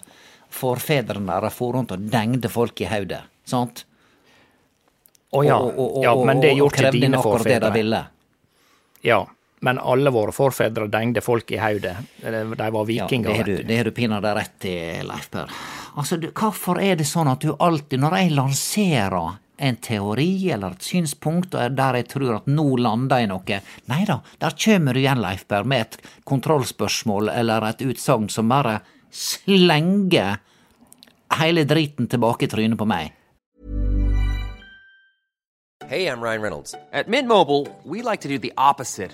forfedrene 0.54 1.32
deres 1.32 1.56
for 1.56 1.78
rundt 1.78 1.96
og 1.96 2.06
dengde 2.12 2.52
folk 2.52 2.84
i 2.84 2.90
hodet. 2.92 3.24
Sant? 3.48 3.86
Å 5.32 5.44
ja. 5.48 5.58
Og, 5.58 5.72
og, 5.72 5.88
og, 5.88 6.04
ja, 6.04 6.14
men 6.28 6.44
det 6.44 6.54
gjorde 6.54 6.84
ikke 6.84 6.94
dine 7.00 7.24
forfedre. 7.24 7.58
det 7.58 7.72
de 7.72 7.80
ville. 7.80 8.04
Ja, 9.08 9.24
men 9.60 9.80
alle 9.80 10.12
våre 10.14 10.32
forfedre 10.36 10.88
dengde 10.92 11.22
folk 11.26 11.52
i 11.52 11.58
hodet. 11.58 11.96
De 12.22 12.44
var 12.54 12.72
var 12.72 12.90
Ja, 12.92 13.08
vikinger. 13.08 13.30
det 13.30 13.38
har 13.38 13.44
du, 13.44 13.64
det 13.64 13.78
har 13.78 13.84
du 13.84 13.92
pinadø 13.92 14.34
rett 14.36 14.66
i, 14.66 14.76
Leif 15.04 15.30
Per. 15.34 15.50
Altså, 15.98 16.18
du, 16.18 16.30
hvorfor 16.32 16.80
er 16.82 16.96
det 16.96 17.08
sånn 17.10 17.28
at 17.32 17.42
du 17.42 17.56
alltid, 17.60 18.00
når 18.00 18.18
jeg 18.22 18.32
lanserer 18.38 19.38
en 19.58 19.76
teori 19.82 20.52
eller 20.54 20.76
et 20.78 20.86
synspunkt 20.86 21.56
er 21.58 21.70
der 21.74 21.98
jeg 21.98 22.08
tror 22.12 22.36
at 22.36 22.46
nå 22.48 22.78
lander 22.78 23.24
jeg 23.24 23.32
noe, 23.32 23.62
nei 23.90 24.04
da, 24.06 24.20
der 24.38 24.54
kommer 24.54 24.94
du 24.94 25.00
igjen, 25.02 25.22
Leif 25.24 25.48
Per, 25.50 25.64
med 25.66 25.82
et 25.82 25.98
kontrollspørsmål 26.30 27.32
eller 27.34 27.66
et 27.72 27.82
utsagn 27.82 28.30
som 28.30 28.50
bare 28.54 28.80
slenger 29.10 30.38
hele 31.42 31.66
driten 31.66 32.08
tilbake 32.08 32.46
i 32.46 32.52
trynet 32.52 32.78
på 32.78 32.86
meg. 32.86 33.14
Hey, 35.88 36.06
I'm 36.08 36.22
Ryan 36.22 36.42
Reynolds. 36.42 36.76
At 36.92 37.08
Mint 37.08 37.28
Mobile, 37.28 37.66
we 37.86 38.02
like 38.02 38.20
to 38.22 38.28
do 38.28 38.38
the 38.38 38.52
opposite 38.58 39.14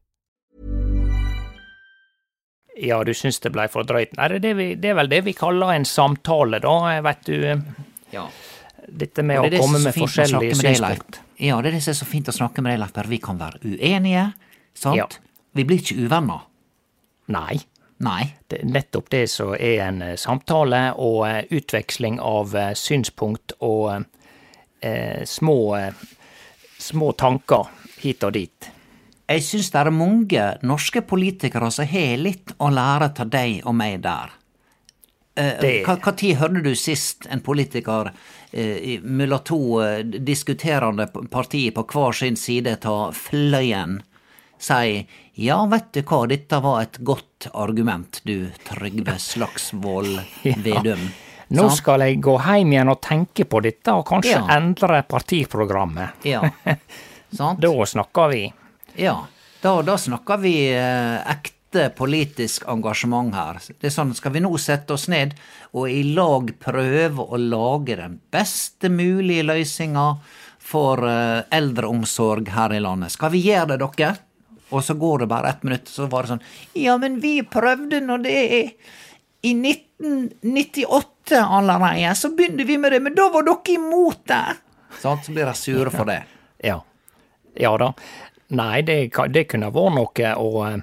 Ja, 2.79 3.01
du 3.03 3.11
syns 3.17 3.41
det 3.43 3.51
blei 3.51 3.67
for 3.71 3.87
drøyt. 3.87 4.13
Nei, 4.17 4.29
det 4.39 4.53
det, 4.55 4.91
er 4.91 4.95
vel 4.97 5.09
det 5.11 5.23
vi 5.25 5.33
kaller 5.35 5.73
en 5.75 5.85
samtale, 5.85 6.61
da, 6.63 6.75
vet 7.03 7.25
du. 7.27 7.37
Ja. 8.13 8.27
Dette 8.87 9.23
med 9.23 9.43
det 9.51 9.59
å 9.59 9.65
komme 9.65 9.81
med 9.83 9.95
forskjellige 9.95 10.55
med 10.55 10.63
synspunkt. 10.63 11.19
Ja, 11.41 11.57
det 11.61 11.71
er 11.71 11.77
det 11.77 11.83
som 11.83 11.95
er 11.95 11.99
så 11.99 12.07
fint 12.07 12.29
å 12.31 12.35
snakke 12.35 12.63
med 12.63 12.75
deg, 12.75 12.81
Leif, 12.83 13.09
vi 13.09 13.19
kan 13.21 13.41
være 13.41 13.61
uenige, 13.65 14.31
sant? 14.77 14.97
Ja. 14.97 15.07
Vi 15.57 15.65
blir 15.67 15.81
ikke 15.83 16.07
uvenner. 16.07 16.47
Nei. 17.31 17.59
Nei. 18.01 18.23
Det 18.47 18.61
er 18.61 18.71
nettopp 18.71 19.11
det 19.13 19.25
som 19.29 19.53
er 19.53 19.83
en 19.85 20.01
eh, 20.05 20.17
samtale 20.19 20.83
og 20.97 21.25
eh, 21.27 21.43
utveksling 21.53 22.19
av 22.23 22.55
eh, 22.57 22.71
synspunkt 22.77 23.53
og 23.59 24.05
eh, 24.81 25.21
små, 25.27 25.57
eh, 25.77 26.05
små 26.81 27.11
tanker 27.19 27.69
hit 28.01 28.23
og 28.25 28.33
dit. 28.37 28.71
Jeg 29.31 29.43
syns 29.47 29.71
det 29.71 29.79
er 29.81 29.91
mange 29.95 30.45
norske 30.67 31.01
politikere 31.07 31.69
som 31.71 31.87
har 31.87 32.17
litt 32.19 32.51
å 32.59 32.69
lære 32.73 33.11
av 33.23 33.29
deg 33.31 33.61
og 33.65 33.75
meg 33.79 34.01
der. 34.03 34.33
Eh, 35.39 35.85
Hva 35.87 36.11
tid 36.19 36.35
hørte 36.41 36.61
du 36.65 36.73
sist 36.75 37.27
en 37.31 37.39
politiker 37.39 38.09
eh, 38.51 38.99
mellom 39.01 39.39
to 39.47 39.59
eh, 39.79 40.01
diskuterende 40.03 41.07
partier 41.31 41.71
på 41.71 41.85
hver 41.87 42.17
sin 42.17 42.35
side 42.35 42.75
av 42.83 43.15
fløyen 43.15 44.01
si 44.61 45.07
ja, 45.41 45.55
vet 45.71 45.87
du 45.95 46.01
hva, 46.05 46.25
dette 46.29 46.59
var 46.61 46.83
et 46.83 46.99
godt 47.07 47.47
argument, 47.57 48.19
du 48.27 48.51
Trygve 48.67 49.15
Slagsvold 49.17 50.19
Vedum. 50.67 51.07
Nå 51.55 51.65
skal 51.75 52.03
jeg 52.05 52.19
gå 52.23 52.35
hjem 52.45 52.75
igjen 52.75 52.91
og 52.91 52.99
tenke 53.03 53.47
på 53.49 53.59
dette, 53.63 53.95
og 53.95 54.05
kanskje 54.11 54.35
Ja. 54.37 54.43
endre 54.59 55.01
partiprogrammet. 55.07 56.27
Ja. 56.27 56.43
Sant? 57.33 57.63
Da 57.63 57.71
snakker 57.87 58.29
vi. 58.35 58.43
Ja, 58.95 59.27
da, 59.61 59.81
da 59.85 59.97
snakker 59.97 60.41
vi 60.41 60.55
eh, 60.73 61.17
ekte 61.31 61.89
politisk 61.95 62.65
engasjement 62.69 63.35
her. 63.35 63.59
Det 63.79 63.87
er 63.87 63.93
sånn, 63.95 64.15
Skal 64.17 64.33
vi 64.35 64.41
nå 64.43 64.51
sette 64.59 64.95
oss 64.97 65.07
ned 65.11 65.35
og 65.71 65.87
i 65.87 66.01
lag 66.15 66.51
prøve 66.59 67.23
å 67.23 67.39
lage 67.39 67.95
den 67.99 68.17
beste 68.33 68.91
mulige 68.91 69.45
løsninga 69.47 70.07
for 70.71 71.05
eh, 71.07 71.43
eldreomsorg 71.53 72.51
her 72.51 72.75
i 72.75 72.81
landet? 72.83 73.15
Skal 73.15 73.31
vi 73.35 73.45
gjøre 73.45 73.77
det, 73.77 73.87
dere? 73.99 74.17
Og 74.71 74.83
så 74.87 74.95
går 74.95 75.23
det 75.23 75.27
bare 75.31 75.49
ett 75.51 75.63
minutt, 75.67 75.87
så 75.91 76.05
var 76.11 76.23
det 76.23 76.35
sånn 76.35 76.43
Ja, 76.79 76.97
men 76.99 77.19
vi 77.23 77.41
prøvde 77.43 77.99
når 78.03 78.21
det 78.23 78.35
er 78.39 78.69
i 79.41 79.51
1998 79.57 81.41
allerede, 81.41 82.15
så 82.15 82.29
begynte 82.35 82.63
vi 82.67 82.77
med 82.77 82.91
det, 82.93 83.01
men 83.03 83.15
da 83.17 83.27
var 83.33 83.43
dere 83.47 83.75
imot 83.75 84.21
det! 84.31 84.45
Sant? 85.01 85.25
Så 85.25 85.33
blir 85.35 85.47
de 85.47 85.55
sure 85.57 85.91
for 85.93 86.07
det. 86.07 86.21
Ja. 86.63 86.81
Ja 87.59 87.73
da. 87.77 87.93
Nei, 88.51 88.81
det, 88.81 88.97
det 89.31 89.45
kunne 89.51 89.71
vært 89.71 89.95
noe 89.97 90.33
å 90.37 90.65
eh, 90.67 90.81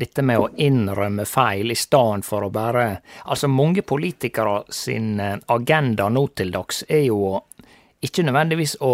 Dette 0.00 0.22
med 0.22 0.38
å 0.38 0.44
innrømme 0.62 1.24
feil 1.26 1.72
i 1.74 1.76
stedet 1.76 2.22
for 2.22 2.46
å 2.46 2.50
bare 2.54 2.84
Altså, 3.24 3.48
mange 3.50 3.82
politikere 3.82 4.62
sin 4.70 5.18
eh, 5.20 5.36
agenda 5.50 6.08
nå 6.08 6.28
til 6.38 6.52
dags 6.54 6.84
er 6.88 7.08
jo 7.08 7.40
ikke 8.00 8.22
nødvendigvis 8.24 8.76
å 8.86 8.92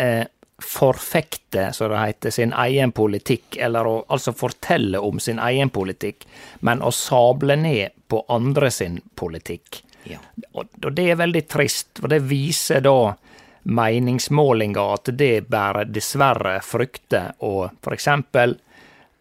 eh, 0.00 0.24
forfekte, 0.60 1.68
som 1.72 1.92
det 1.92 2.00
heter, 2.00 2.32
sin 2.34 2.52
egen 2.52 2.92
politikk, 2.92 3.56
eller 3.56 3.86
å 3.86 3.94
altså 4.12 4.32
fortelle 4.36 4.98
om 4.98 5.20
sin 5.22 5.38
egen 5.38 5.70
politikk, 5.70 6.26
men 6.66 6.82
å 6.82 6.90
sable 6.92 7.56
ned 7.56 7.94
på 8.10 8.24
andre 8.28 8.70
sin 8.74 8.98
politikk. 9.14 9.82
Ja. 10.08 10.18
Og 10.52 10.66
og 10.84 10.92
det 10.96 11.06
er 11.12 11.20
veldig 11.20 11.44
trist, 11.48 12.00
for 12.00 12.12
det 12.12 12.22
viser 12.28 12.82
da 12.84 13.14
meningsmålinger 13.62 14.94
at 14.94 15.10
det 15.18 15.48
bærer 15.48 15.84
dessverre 15.92 16.60
frykter. 16.64 17.32
og 17.38 17.70
for 17.82 17.92
eksempel 17.92 18.56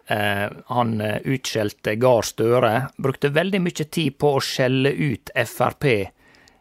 eh, 0.07 0.47
han 0.67 1.01
eh, 1.01 1.19
utskjelte 1.25 1.95
Gahr 1.95 2.21
Støre 2.23 2.89
brukte 2.97 3.29
veldig 3.35 3.61
mye 3.61 3.85
tid 3.89 4.17
på 4.17 4.35
å 4.37 4.41
skjelle 4.43 4.91
ut 4.91 5.29
Frp. 5.45 5.85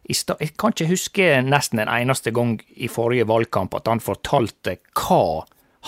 Jeg 0.09 0.55
kan 0.57 0.73
ikke 0.73 0.89
huske 0.89 1.41
nesten 1.45 1.79
en 1.79 1.91
eneste 1.93 2.31
gang 2.33 2.57
i 2.75 2.87
forrige 2.89 3.27
valgkamp 3.29 3.75
at 3.77 3.87
han 3.87 4.01
fortalte 4.01 4.79
hva 4.97 5.45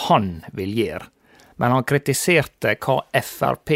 han 0.08 0.43
vil 0.54 0.75
gjøre, 0.77 1.08
men 1.58 1.71
han 1.73 1.84
kritiserte 1.84 2.75
hva 2.80 3.01
Frp, 3.21 3.71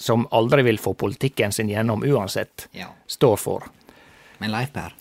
som 0.00 0.26
aldri 0.32 0.62
vil 0.66 0.78
få 0.78 0.94
politikken 0.94 1.52
sin 1.52 1.68
gjennom 1.68 2.02
uansett, 2.04 2.68
Ja. 2.72 2.86
står 3.06 3.36
for. 3.36 3.62
Men 4.38 4.50
Leif 4.50 4.72
Per, 4.72 4.94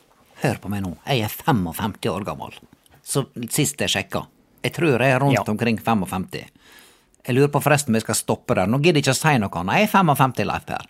hør 0.43 0.59
på 0.63 0.69
meg 0.71 0.83
nå. 0.85 0.93
Jeg 1.07 1.21
er 1.25 1.29
55 1.33 2.09
år 2.11 2.25
gammel. 2.27 2.53
Så 3.03 3.25
sist 3.49 3.79
jeg 3.81 3.89
sjekka. 3.89 4.25
Jeg 4.63 4.73
tror 4.75 4.99
jeg 4.99 5.11
er 5.15 5.19
rundt 5.23 5.33
Ja. 5.37 5.43
omkring 5.47 5.77
55. 5.79 6.45
Jeg 7.25 7.35
lurer 7.35 7.51
på 7.51 7.61
forresten 7.61 7.89
om 7.91 7.95
jeg 7.95 8.01
skal 8.03 8.15
stoppe 8.15 8.55
der. 8.55 8.65
Nå 8.67 8.79
gidder 8.81 9.01
jeg 9.01 9.03
ikke 9.05 9.15
å 9.17 9.21
si 9.31 9.37
noe 9.37 9.49
annet. 9.59 9.75
Jeg 9.75 9.83
er 9.83 9.91
55, 9.91 10.45
Leif 10.45 10.65
Per. 10.65 10.85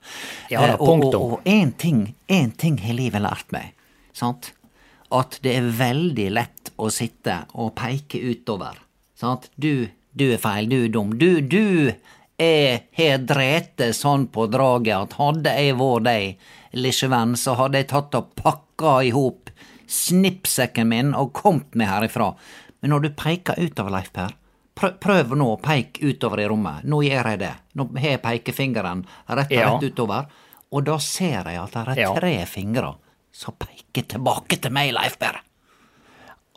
Ja 0.50 0.60
da, 0.62 0.68
Eh, 0.74 0.74
og- 0.80 0.88
punktum. 0.88 1.22
Og 1.34 1.44
én 1.46 1.74
ting, 1.78 2.16
en 2.30 2.52
ting 2.52 2.78
har 2.78 2.94
livet 2.94 3.22
lært 3.22 3.52
meg. 3.52 3.74
Sant? 4.14 4.52
At 5.12 5.40
det 5.42 5.56
er 5.56 5.62
veldig 5.72 6.32
lett 6.32 6.70
å 6.78 6.92
sitte 6.92 7.46
og 7.56 7.76
peke 7.76 8.22
utover. 8.22 8.76
Sant? 9.16 9.50
Du, 9.60 9.90
du 10.16 10.32
er 10.34 10.38
feil, 10.38 10.68
du 10.70 10.86
er 10.86 10.90
dum. 10.90 11.18
Du, 11.18 11.42
du 11.42 11.94
er 12.40 12.84
har 12.94 13.18
drete 13.18 13.90
sånn 13.94 14.28
på 14.32 14.48
draget 14.50 14.96
at 15.02 15.14
hadde 15.14 15.44
jeg 15.58 15.76
vært 15.76 16.04
deg, 16.04 16.38
lille 16.73 17.10
venn, 17.10 17.36
så 17.38 17.55
hadde 17.55 17.77
jeg 17.82 17.88
tatt 17.89 18.15
og 18.15 18.34
pakka 18.36 18.99
i 19.03 19.10
hop 19.15 19.49
snippsekken 19.89 20.88
min 20.88 21.13
og 21.17 21.32
kommet 21.34 21.73
meg 21.79 21.88
herifra. 21.89 22.34
Men 22.82 22.91
når 22.93 22.99
du 23.08 23.10
peker 23.17 23.58
utover, 23.60 23.91
Leif 23.97 24.12
Per, 24.13 24.36
prøv, 24.75 25.34
nå 25.36 25.47
å 25.55 25.60
peke 25.60 25.99
utover 26.08 26.39
i 26.39 26.47
rommet. 26.47 26.86
Nå 26.88 27.01
gjør 27.03 27.32
jeg 27.34 27.39
det. 27.41 27.53
Nå 27.75 27.89
har 27.97 28.10
jeg 28.13 28.21
pekefingeren 28.23 29.01
rett, 29.27 29.51
Ja. 29.51 29.73
rett 29.73 29.84
utover, 29.91 30.27
og 30.71 30.86
da 30.86 30.97
ser 30.99 31.43
jeg 31.49 31.58
at 31.58 31.71
det 31.73 31.88
er 31.88 31.99
Ja. 31.99 32.13
tre 32.15 32.45
fingre 32.45 32.95
som 33.32 33.53
peker 33.60 34.03
tilbake 34.08 34.62
til 34.62 34.71
meg, 34.71 34.93
Leif 34.93 35.17
Per. 35.19 35.41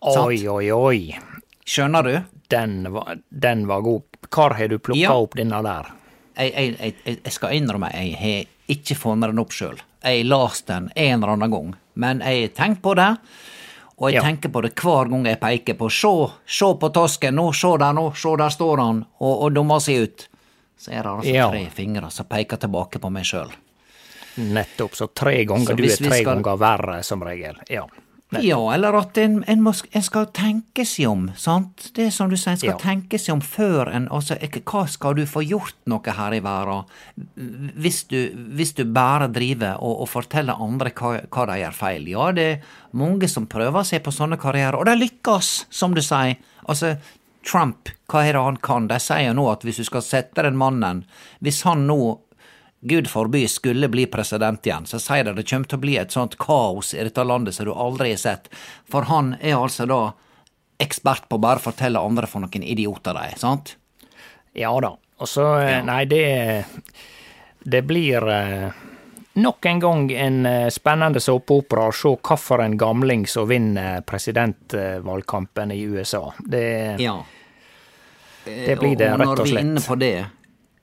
Oi, 0.02 0.46
oi, 0.48 0.70
oi. 0.70 1.18
Skjønner 1.64 2.02
du? 2.02 2.24
Den 2.50 2.92
var, 2.92 3.16
den 3.30 3.66
var 3.66 3.80
god. 3.82 4.02
Hvor 4.30 4.54
har 4.58 4.68
du 4.68 4.78
plukka 4.78 4.98
Ja. 5.00 5.12
opp 5.14 5.34
denne 5.38 5.62
der? 5.62 5.90
Jeg, 6.36 6.52
jeg, 6.54 6.94
jeg, 7.04 7.18
jeg 7.24 7.32
skal 7.32 7.52
innrømme, 7.56 7.90
jeg 7.92 8.16
har 8.16 8.46
ikke 8.68 8.96
funnet 8.96 9.30
den 9.30 9.38
opp 9.38 9.50
sjøl. 9.52 9.80
Jeg 10.02 10.24
las 10.26 10.62
den 10.62 10.90
en 10.96 11.22
eller 11.22 11.32
annen 11.32 11.50
gang, 11.50 11.74
men 11.94 12.20
jeg 12.20 12.54
tenker 12.54 12.80
på 12.82 12.94
det. 12.96 13.16
Og 13.98 14.10
jeg 14.10 14.14
Ja. 14.14 14.22
tenker 14.22 14.48
på 14.48 14.62
det 14.62 14.74
hver 14.74 15.08
gang 15.10 15.24
jeg 15.26 15.38
peker 15.40 15.74
på 15.74 15.90
Se, 15.90 16.32
se 16.46 16.64
på 16.74 16.88
tosken, 16.92 17.34
nå, 17.34 17.52
se 17.54 17.76
der 17.78 17.92
nå, 17.92 18.12
se 18.16 18.36
der 18.36 18.48
står 18.50 18.76
han, 18.80 19.04
og, 19.20 19.42
og 19.42 19.52
dummer 19.54 19.78
seg 19.80 20.02
ut. 20.02 20.28
Så 20.78 20.90
er 20.90 21.02
det 21.02 21.06
altså 21.06 21.32
Ja. 21.34 21.48
tre 21.50 21.66
fingre 21.70 22.10
som 22.10 22.26
peker 22.26 22.56
tilbake 22.56 22.98
på 22.98 23.10
meg 23.12 23.24
sjøl. 23.24 23.50
Nettopp. 24.38 24.94
Så 24.96 25.06
tre 25.14 25.44
ganger. 25.44 25.66
Så 25.66 25.76
du 25.76 25.84
er 25.84 25.96
tre 25.96 26.20
skal- 26.22 26.24
ganger 26.42 26.56
verre, 26.58 27.02
som 27.04 27.22
regel. 27.22 27.56
Ja. 27.70 27.86
Ja, 28.40 28.56
eller 28.72 28.96
at 28.96 29.18
en, 29.20 29.44
en, 29.46 29.60
må, 29.62 29.74
en 29.92 30.02
skal 30.06 30.26
tenke 30.32 30.86
seg 30.88 31.08
om, 31.10 31.26
sant? 31.36 31.90
Det 31.96 32.06
er 32.06 32.10
som 32.14 32.30
du 32.32 32.36
sier, 32.36 32.54
en 32.54 32.60
skal 32.62 32.70
Ja. 32.72 32.78
tenke 32.80 33.18
seg 33.20 33.34
om 33.34 33.40
før 33.44 33.90
en 33.92 34.08
Altså, 34.08 34.38
hva 34.64 34.86
skal 34.88 35.14
du 35.18 35.26
få 35.28 35.42
gjort 35.44 35.74
noe 35.86 36.14
her 36.16 36.32
i 36.32 36.40
verden 36.40 36.84
hvis 37.76 38.04
du, 38.08 38.18
hvis 38.56 38.72
du 38.78 38.84
bare 38.84 39.28
driver 39.32 39.76
og, 39.82 40.00
og 40.04 40.08
forteller 40.08 40.56
andre 40.60 40.90
hva, 40.96 41.14
hva 41.28 41.46
de 41.50 41.58
gjør 41.60 41.76
feil? 41.76 42.08
Ja, 42.08 42.30
det 42.32 42.46
er 42.50 42.62
mange 42.96 43.28
som 43.28 43.46
prøver 43.46 43.84
seg 43.84 44.02
på 44.04 44.12
sånne 44.14 44.38
karrierer, 44.40 44.78
og 44.80 44.86
de 44.88 44.96
lykkes, 45.00 45.52
som 45.72 45.94
du 45.94 46.00
sier. 46.04 46.36
Altså, 46.68 46.96
Trump, 47.44 47.88
hva 48.10 48.22
er 48.26 48.36
det 48.36 48.42
han 48.44 48.56
kan? 48.62 48.86
De 48.90 48.98
sier 49.02 49.26
jo 49.28 49.36
nå 49.38 49.48
at 49.50 49.64
hvis 49.66 49.80
du 49.82 49.84
skal 49.88 50.04
sette 50.06 50.44
den 50.46 50.54
mannen 50.60 51.04
Hvis 51.42 51.62
han 51.66 51.86
nå 51.88 51.96
Gud 52.84 53.06
forby 53.06 53.44
skulle 53.48 53.86
bli 53.88 54.08
president 54.10 54.66
igjen, 54.66 54.86
så 54.90 54.98
sier 54.98 55.24
de 55.28 55.36
det 55.38 55.44
kommer 55.46 55.68
til 55.70 55.78
å 55.78 55.82
bli 55.84 55.96
et 56.00 56.10
sånt 56.10 56.34
kaos 56.42 56.94
i 56.96 57.04
dette 57.06 57.22
landet 57.24 57.54
som 57.54 57.68
du 57.68 57.72
aldri 57.72 58.10
har 58.10 58.18
sett. 58.18 58.48
For 58.90 59.06
han 59.06 59.36
er 59.40 59.54
altså 59.54 59.86
da 59.86 60.00
ekspert 60.82 61.28
på 61.30 61.38
å 61.38 61.42
bare 61.44 61.62
fortelle 61.62 62.00
andre 62.02 62.26
for 62.26 62.42
noen 62.42 62.64
idioter 62.66 63.14
de 63.14 63.28
er, 63.30 63.38
sant? 63.38 63.76
ja 64.58 64.72
da. 64.82 64.96
Og 65.22 65.28
så 65.30 65.44
eh, 65.62 65.70
Ja. 65.78 65.82
Nei, 65.86 66.04
det 66.10 66.64
Det 67.62 67.82
blir 67.86 68.26
eh, 68.28 68.72
nok 69.38 69.66
en 69.66 69.78
gang 69.80 70.10
en 70.12 70.46
eh, 70.46 70.68
spennende 70.74 71.20
såpeopera 71.22 71.86
å 71.88 71.94
se 71.94 72.10
hvilken 72.18 72.74
gamling 72.76 73.26
som 73.30 73.46
vinner 73.48 74.00
presidentvalgkampen 74.02 75.70
i 75.70 75.82
USA. 75.86 76.32
Det, 76.38 76.96
Ja. 76.98 77.22
det 78.44 78.78
blir 78.80 78.96
det, 78.96 79.12
og, 79.12 79.20
rett 79.20 79.28
når 79.28 79.40
og 79.40 79.46
vi 79.46 79.54
er 79.56 79.60
inne 79.60 79.80
på 79.80 79.98
det, 79.98 80.26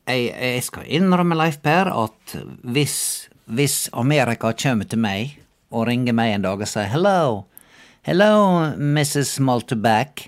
jeg, 0.09 0.33
jeg 0.33 0.63
skal 0.65 0.89
innrømme, 0.89 1.37
Leif 1.37 1.59
Per, 1.63 1.91
at 1.93 2.35
hvis, 2.65 2.97
hvis 3.45 3.77
Amerika 3.93 4.51
kommer 4.57 4.89
til 4.89 5.01
meg 5.03 5.37
og 5.69 5.87
ringer 5.89 6.15
meg 6.17 6.33
en 6.33 6.47
dag 6.47 6.59
og 6.65 6.69
sier 6.69 6.89
hello, 6.89 7.45
hello, 8.07 8.33
Mrs. 8.75 9.37
Malteback, 9.45 10.27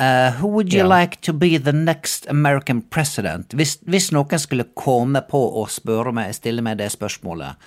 Uh, 0.00 0.32
who 0.40 0.48
would 0.48 0.72
you 0.72 0.78
yeah. 0.78 1.00
like 1.00 1.20
to 1.20 1.30
be 1.30 1.58
the 1.58 1.72
next 1.72 2.26
American 2.30 2.80
president? 2.80 3.52
Hvis, 3.52 3.74
hvis 3.84 4.06
noen 4.16 4.40
skulle 4.40 4.64
komme 4.72 5.20
på 5.28 5.40
å 5.60 5.66
spørre 5.68 6.14
meg, 6.16 6.32
stille 6.32 6.64
meg 6.64 6.78
det 6.80 6.88
spørsmålet, 6.94 7.60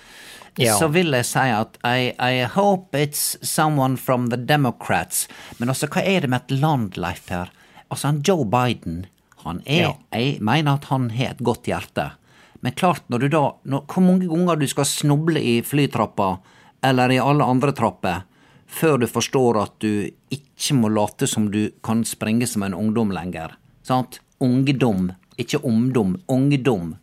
Ja. 0.58 0.74
så 0.78 0.88
vil 0.90 1.14
jeg 1.14 1.26
si 1.26 1.44
at 1.50 1.78
I, 1.86 2.10
I 2.18 2.44
hope 2.50 2.94
it's 2.98 3.36
someone 3.42 3.96
from 3.96 4.30
the 4.30 4.36
Democrats. 4.36 5.28
Men 5.58 5.68
altså, 5.68 5.86
hva 5.86 6.02
er 6.02 6.20
det 6.26 6.30
med 6.30 6.42
et 6.42 6.58
land, 6.58 6.98
Leif 6.98 7.22
Per? 7.26 7.50
Altså, 7.90 8.06
han 8.08 8.22
Joe 8.26 8.44
Biden, 8.46 9.04
han 9.44 9.62
er 9.66 9.80
Ja. 9.82 9.94
Jeg 10.12 10.40
mener 10.40 10.74
at 10.74 10.84
han 10.90 11.10
har 11.10 11.34
et 11.34 11.42
godt 11.44 11.64
hjerte. 11.70 12.12
Men 12.60 12.72
klart, 12.72 13.02
når 13.08 13.18
du 13.18 13.28
da 13.28 13.42
når, 13.64 13.84
Hvor 13.86 14.02
mange 14.02 14.28
ganger 14.28 14.56
du 14.56 14.66
skal 14.66 14.84
snuble 14.84 15.40
i 15.40 15.60
flytrappa, 15.62 16.38
eller 16.82 17.12
i 17.12 17.18
alle 17.18 17.44
andre 17.44 17.72
trapper, 17.72 18.24
før 18.66 18.98
du 19.00 19.06
forstår 19.06 19.62
at 19.62 19.74
du 19.80 20.10
ikke 20.30 20.74
må 20.74 20.88
late 20.88 21.26
som 21.26 21.50
du 21.50 21.70
kan 21.84 22.04
springe 22.04 22.46
som 22.46 22.62
en 22.62 22.74
ungdom 22.74 23.12
lenger. 23.14 23.56
Sant? 23.82 24.20
Ungdom, 24.40 25.12
ikke 25.38 25.60
ungdom. 25.64 26.16
Ungdom. 26.28 26.96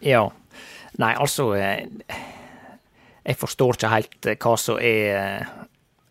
Ja. 0.00 0.28
Nei, 0.98 1.14
altså 1.14 1.52
eh, 1.54 1.86
Jeg 3.26 3.36
forstår 3.36 3.76
ikke 3.76 3.92
helt 3.92 4.26
eh, 4.26 4.38
hva 4.40 4.54
som 4.58 4.78
er 4.82 5.14
eh, 5.14 5.57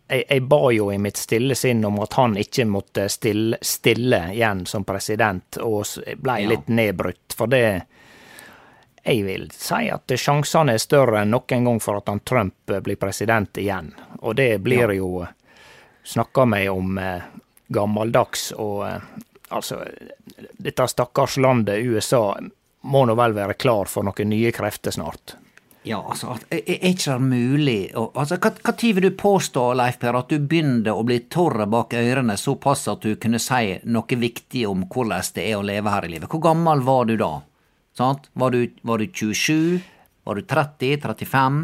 jeg, 0.08 0.24
jeg 0.28 0.42
ba 0.48 0.58
jo 0.72 0.90
i 0.92 0.98
mitt 0.98 1.16
stille 1.20 1.54
sinn 1.54 1.84
om 1.84 1.98
at 2.00 2.14
han 2.18 2.36
ikke 2.40 2.64
måtte 2.68 3.08
stille, 3.12 3.58
stille 3.62 4.22
igjen 4.34 4.64
som 4.66 4.84
president, 4.84 5.58
og 5.62 5.84
ble 6.16 6.38
Ja. 6.40 6.48
litt 6.48 6.68
nedbrutt. 6.68 7.34
For 7.36 7.46
det 7.46 7.82
Jeg 9.04 9.22
vil 9.24 9.46
si 9.54 9.88
at 9.88 10.10
sjansene 10.20 10.74
er 10.74 10.78
større 10.82 11.22
enn 11.22 11.30
noen 11.30 11.64
gang 11.64 11.78
for 11.80 11.96
at 11.96 12.08
han 12.08 12.20
Trump 12.20 12.70
eh, 12.70 12.80
blir 12.80 12.96
president 12.96 13.56
igjen. 13.56 13.94
Og 14.20 14.34
det 14.36 14.58
blir 14.60 14.90
jo 14.92 15.26
snakka 16.04 16.44
meg 16.44 16.68
om 16.70 16.98
eh, 16.98 17.22
gammeldags 17.68 18.52
og 18.52 18.86
eh, 18.88 19.00
Altså, 19.50 19.78
dette 20.58 20.84
stakkars 20.88 21.38
landet 21.40 21.80
USA 21.80 22.36
må 22.82 23.06
nå 23.06 23.14
vel 23.16 23.32
være 23.32 23.54
klar 23.54 23.88
for 23.88 24.04
noen 24.04 24.28
nye 24.28 24.50
krefter 24.52 24.90
snart. 24.92 25.36
Ja, 25.88 26.02
altså, 26.04 26.34
er, 26.52 26.60
ikke 26.90 27.14
det 27.14 27.24
mulig 27.24 27.76
altså, 27.96 28.36
hva, 28.36 28.72
tid 28.76 28.98
vil 28.98 29.08
du 29.08 29.14
påstå, 29.16 29.62
Leif 29.78 29.96
Per, 30.02 30.18
at 30.18 30.28
du 30.28 30.42
begynte 30.44 30.92
å 30.92 31.04
bli 31.06 31.22
tørr 31.32 31.64
bak 31.70 31.96
ørene 31.96 32.36
såpass 32.36 32.84
at 32.92 33.06
du 33.06 33.14
kunne 33.20 33.40
si 33.40 33.78
noe 33.88 34.18
viktig 34.20 34.66
om 34.68 34.84
hvordan 34.84 35.32
det 35.34 35.46
er 35.48 35.56
å 35.56 35.64
leve 35.64 35.94
her 35.94 36.04
i 36.04 36.12
livet? 36.12 36.28
Hvor 36.28 36.44
gammel 36.44 36.84
var 36.84 37.08
du 37.08 37.16
da? 37.20 37.32
Sant? 37.96 38.28
Var, 38.32 38.52
du, 38.52 38.76
var 38.82 39.00
du 39.00 39.08
27? 39.08 39.80
Var 40.28 40.36
du 40.36 40.42
30? 40.42 41.00
35? 41.06 41.58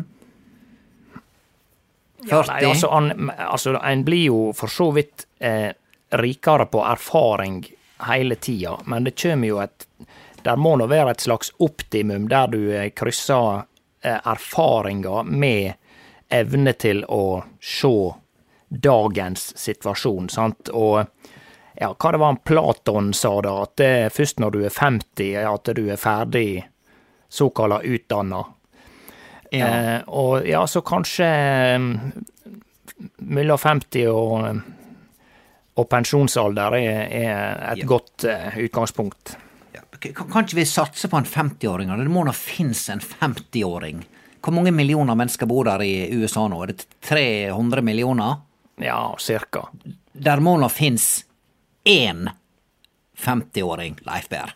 40? 2.31 2.49
Nei, 2.49 2.65
altså, 2.65 2.89
an, 2.89 3.31
altså, 3.37 3.77
en 3.77 4.07
blir 4.09 4.25
jo 4.31 4.41
for 4.57 4.73
så 4.73 4.89
vidt 4.97 5.27
eh, 5.39 5.69
rikere 6.17 6.67
på 6.73 6.81
erfaring 6.89 7.61
hele 8.09 8.41
tida, 8.41 8.79
men 8.89 9.05
det 9.05 9.19
kommer 9.21 9.53
jo 9.53 9.61
et 9.65 9.89
Der 10.45 10.59
må 10.61 10.75
nå 10.77 10.85
være 10.85 11.15
et 11.15 11.23
slags 11.25 11.55
optimum 11.65 12.27
der 12.29 12.51
du 12.53 12.59
eh, 12.69 12.91
krysser 12.93 13.63
eh, 14.05 14.21
erfaringa 14.25 15.23
med 15.25 15.75
evne 16.35 16.73
til 16.81 17.05
å 17.09 17.43
se 17.61 17.95
dagens 18.69 19.53
situasjon, 19.61 20.29
sant, 20.33 20.69
og 20.73 21.05
ja, 21.79 21.91
hva 21.95 22.11
det 22.15 22.19
var 22.23 22.33
han 22.33 22.41
Platon 22.47 23.13
sa 23.15 23.33
da, 23.43 23.57
at 23.67 23.77
det 23.81 23.91
er 24.05 24.15
først 24.15 24.39
når 24.43 24.55
du 24.55 24.61
er 24.65 24.75
50 24.75 25.35
at 25.51 25.71
du 25.75 25.83
er 25.91 25.99
ferdig 26.01 26.65
såkalla 27.35 27.81
utdanna. 27.83 28.45
Ja. 29.51 29.67
Eh, 29.69 30.01
og 30.07 30.47
ja, 30.47 30.65
så 30.71 30.83
kanskje 30.87 31.27
eh, 31.27 31.89
mellom 33.19 33.59
50 33.59 34.07
og, 34.11 34.61
og 35.79 35.89
pensjonsalder 35.91 36.77
er, 36.79 37.01
er 37.11 37.73
et 37.73 37.83
Ja. 37.83 37.89
godt 37.91 38.25
eh, 38.31 38.59
utgangspunkt. 38.67 39.37
Kan 40.13 40.45
ikke 40.45 40.59
vi 40.59 40.67
satse 40.69 41.09
på 41.09 41.17
en 41.17 41.25
50-åring? 41.25 41.93
Det 41.99 42.13
må 42.13 42.25
nå 42.27 42.33
finnes 42.37 42.83
en 42.93 43.01
50-åring. 43.01 44.05
Hvor 44.45 44.53
mange 44.53 44.75
millioner 44.77 45.17
mennesker 45.17 45.49
bor 45.49 45.65
der 45.65 45.83
i 45.83 46.11
USA 46.13 46.45
nå? 46.49 46.59
Er 46.63 46.75
det 46.75 46.85
300 47.09 47.83
millioner? 47.83 48.43
Ja, 48.83 49.15
cirka. 49.19 49.69
Der 50.13 50.43
må 50.45 50.59
nå 50.61 50.69
finnes 50.69 51.25
én 51.85 52.29
50-åring, 53.17 53.97
Leif 54.05 54.29
Berr. 54.29 54.53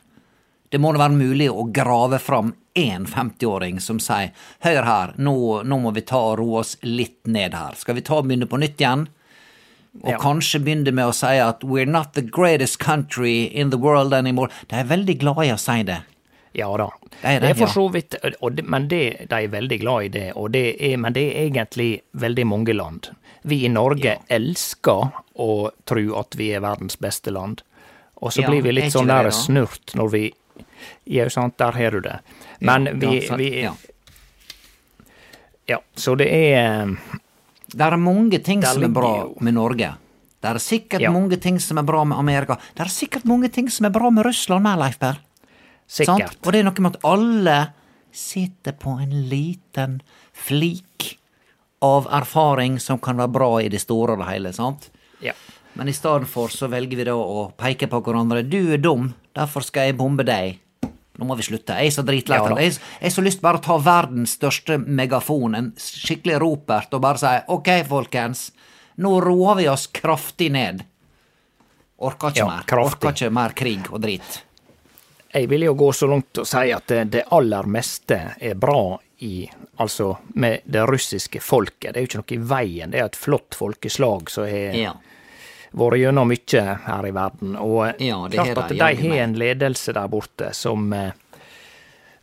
Det 0.69 0.79
må 0.79 0.93
da 0.93 1.07
være 1.07 1.17
mulig 1.17 1.49
å 1.49 1.65
grave 1.73 2.19
fram 2.21 2.53
én 2.77 3.07
50-åring 3.09 3.81
som 3.81 4.01
sier 4.03 4.35
hør 4.61 4.83
her, 4.85 5.15
nå, 5.17 5.63
nå 5.65 5.79
må 5.81 5.95
vi 5.97 6.05
ta 6.05 6.21
og 6.33 6.37
roe 6.43 6.61
oss 6.61 6.77
litt 6.85 7.25
ned 7.27 7.57
her. 7.57 7.79
Skal 7.81 7.97
vi 7.97 8.05
ta 8.05 8.19
og 8.21 8.29
begynne 8.29 8.51
på 8.51 8.61
nytt 8.61 8.77
igjen? 8.77 9.07
Og 10.03 10.11
Ja. 10.11 10.19
kanskje 10.19 10.61
begynner 10.63 10.93
med 10.93 11.07
å 11.07 11.15
si 11.15 11.27
at 11.39 11.61
we're 11.65 11.87
not 11.87 12.13
the 12.15 12.23
greatest 12.23 12.79
country 12.79 13.45
in 13.45 13.71
the 13.71 13.79
world 13.79 14.13
anymore. 14.15 14.49
De 14.69 14.77
er 14.77 14.85
veldig 14.85 15.19
glad 15.19 15.39
i 15.47 15.51
å 15.53 15.59
si 15.59 15.83
det. 15.83 16.03
Ja 16.55 16.77
da. 16.77 16.91
Det 17.23 17.29
er 17.37 17.41
Det 17.41 17.57
for 17.59 17.67
så 17.67 17.89
vidt, 17.93 18.15
det, 18.23 18.65
men 18.65 18.89
det, 18.89 19.29
de 19.29 19.35
er 19.45 19.49
veldig 19.49 19.81
glad 19.81 20.05
i 20.05 20.09
det, 20.09 20.33
det 20.51 20.77
er, 20.81 20.97
men 20.97 21.13
det 21.13 21.25
er 21.37 21.51
egentlig 21.51 22.01
veldig 22.17 22.47
mange 22.47 22.75
land. 22.75 23.11
Vi 23.45 23.65
i 23.65 23.69
Norge 23.69 24.19
elsker 24.31 25.11
å 25.39 25.71
tro 25.87 26.19
at 26.19 26.35
vi 26.37 26.51
er 26.55 26.61
verdens 26.61 26.97
beste 26.97 27.31
land, 27.31 27.63
og 28.21 28.33
så 28.33 28.43
Ja, 28.43 28.49
blir 28.51 28.63
vi 28.63 28.73
litt 28.73 28.93
sånn 28.93 29.07
der 29.07 29.31
snurt 29.31 29.95
når 29.95 30.11
vi 30.11 30.33
Ja, 31.07 31.29
sant, 31.29 31.57
der 31.59 31.73
har 31.73 31.91
du 31.91 32.01
det. 32.01 32.19
Men 32.61 32.87
Ja, 32.87 32.93
vi, 32.93 33.21
ja, 33.21 33.29
for, 33.29 33.37
vi 33.37 33.63
ja. 33.63 33.73
Ja, 35.69 35.79
så 35.97 36.17
det 36.17 36.27
er 36.33 36.97
Det 37.69 37.85
er 37.85 37.97
mange 38.01 38.39
ting 38.45 38.63
som 38.65 38.83
er 38.83 38.93
bra 38.93 39.15
med 39.41 39.55
Norge. 39.55 39.95
Det 40.41 40.51
er 40.51 40.59
sikkert 40.63 41.01
Ja. 41.03 41.11
mange 41.11 41.37
ting 41.41 41.59
som 41.61 41.79
er 41.79 41.83
bra 41.83 42.05
med 42.05 42.17
Amerika. 42.19 42.57
Det 42.75 42.87
er 42.87 42.89
sikkert 42.89 43.25
mange 43.25 43.51
ting 43.53 43.69
som 43.69 43.87
er 43.87 43.91
bra 43.91 44.11
med 44.11 44.25
Russland 44.25 44.63
med, 44.63 44.79
Leif 44.79 44.99
Per. 44.99 45.19
Sikkert. 45.89 46.37
Og 46.47 46.53
det 46.53 46.61
er 46.61 46.65
noe 46.65 46.81
med 46.81 46.97
at 46.97 47.05
alle 47.05 47.73
sitter 48.13 48.73
på 48.73 49.01
en 49.01 49.29
liten 49.29 50.01
flik 50.33 51.19
av 51.83 52.07
erfaring 52.11 52.79
som 52.81 52.99
kan 52.99 53.17
være 53.17 53.33
bra 53.33 53.51
i 53.63 53.69
det 53.69 53.81
store 53.81 54.13
og 54.13 54.19
det 54.19 54.29
hele, 54.29 54.53
sant? 54.53 54.91
Ja. 55.23 55.33
Men 55.75 55.89
i 55.89 55.93
stedet 55.93 56.27
for 56.27 56.49
så 56.49 56.69
velger 56.69 56.97
vi 56.97 57.05
da 57.05 57.15
å 57.15 57.53
peke 57.57 57.87
på 57.91 58.01
hverandre. 58.03 58.43
Du 58.49 58.73
er 58.73 58.79
dum, 58.79 59.13
derfor 59.35 59.63
skal 59.63 59.87
jeg 59.91 59.99
bombe 59.99 60.25
deg. 60.27 60.59
Nå 61.19 61.27
må 61.27 61.35
vi 61.35 61.43
slutte. 61.43 61.75
Jeg 61.75 61.91
er 61.91 61.95
så 61.97 62.05
dritlei 62.07 62.39
Ja 62.39 62.49
det. 62.55 62.67
Jeg 62.79 63.09
har 63.09 63.11
så 63.11 63.23
lyst 63.27 63.41
bare 63.43 63.59
å 63.59 63.65
ta 63.65 63.79
verdens 63.83 64.37
største 64.39 64.77
megafon, 64.79 65.55
en 65.59 65.73
skikkelig 65.79 66.39
ropert, 66.45 66.95
og 66.95 67.03
bare 67.03 67.19
si 67.19 67.33
ok, 67.55 67.71
folkens, 67.89 68.45
nå 69.03 69.17
roer 69.25 69.59
vi 69.59 69.67
oss 69.69 69.89
kraftig 69.95 70.53
ned. 70.55 70.85
Orker 71.99 72.31
ikke 72.31 72.39
Ja, 72.39 72.47
mer. 72.47 72.63
kraftig. 72.71 72.95
Orker 73.09 73.11
ikke 73.17 73.31
mer 73.35 73.57
krig 73.59 73.91
og 73.91 74.01
drit. 74.01 74.43
Jeg 75.35 75.49
vil 75.51 75.67
jo 75.67 75.75
gå 75.75 75.91
så 75.93 76.07
langt 76.09 76.39
og 76.39 76.47
si 76.47 76.71
at 76.73 76.87
det, 77.11 77.25
aller 77.35 77.67
meste 77.67 78.21
er 78.41 78.55
bra 78.55 78.99
i 79.21 79.49
Altså 79.79 80.17
med 80.35 80.61
det 80.67 80.81
russiske 80.89 81.39
folket. 81.43 81.93
Det 81.95 82.01
er 82.01 82.03
jo 82.03 82.09
ikke 82.09 82.19
noe 82.19 82.35
i 82.35 82.49
veien. 82.51 82.91
Det 82.91 82.99
er 82.99 83.05
et 83.07 83.17
flott 83.19 83.55
folkeslag 83.55 84.31
som 84.31 84.47
har. 84.51 84.75
Vært 85.77 85.99
gjennom 86.01 86.29
mye 86.31 86.63
her 86.87 87.07
i 87.07 87.11
verden. 87.13 87.57
Og 87.61 88.01
Ja, 88.01 88.21
det 88.29 88.39
har 88.39 88.53
klart 88.55 88.59
at 88.65 88.69
de 88.71 88.79
har 88.81 89.23
en 89.25 89.35
ledelse 89.39 89.93
der 89.93 90.09
borte 90.09 90.53
som 90.55 90.93
eh, 90.93 91.13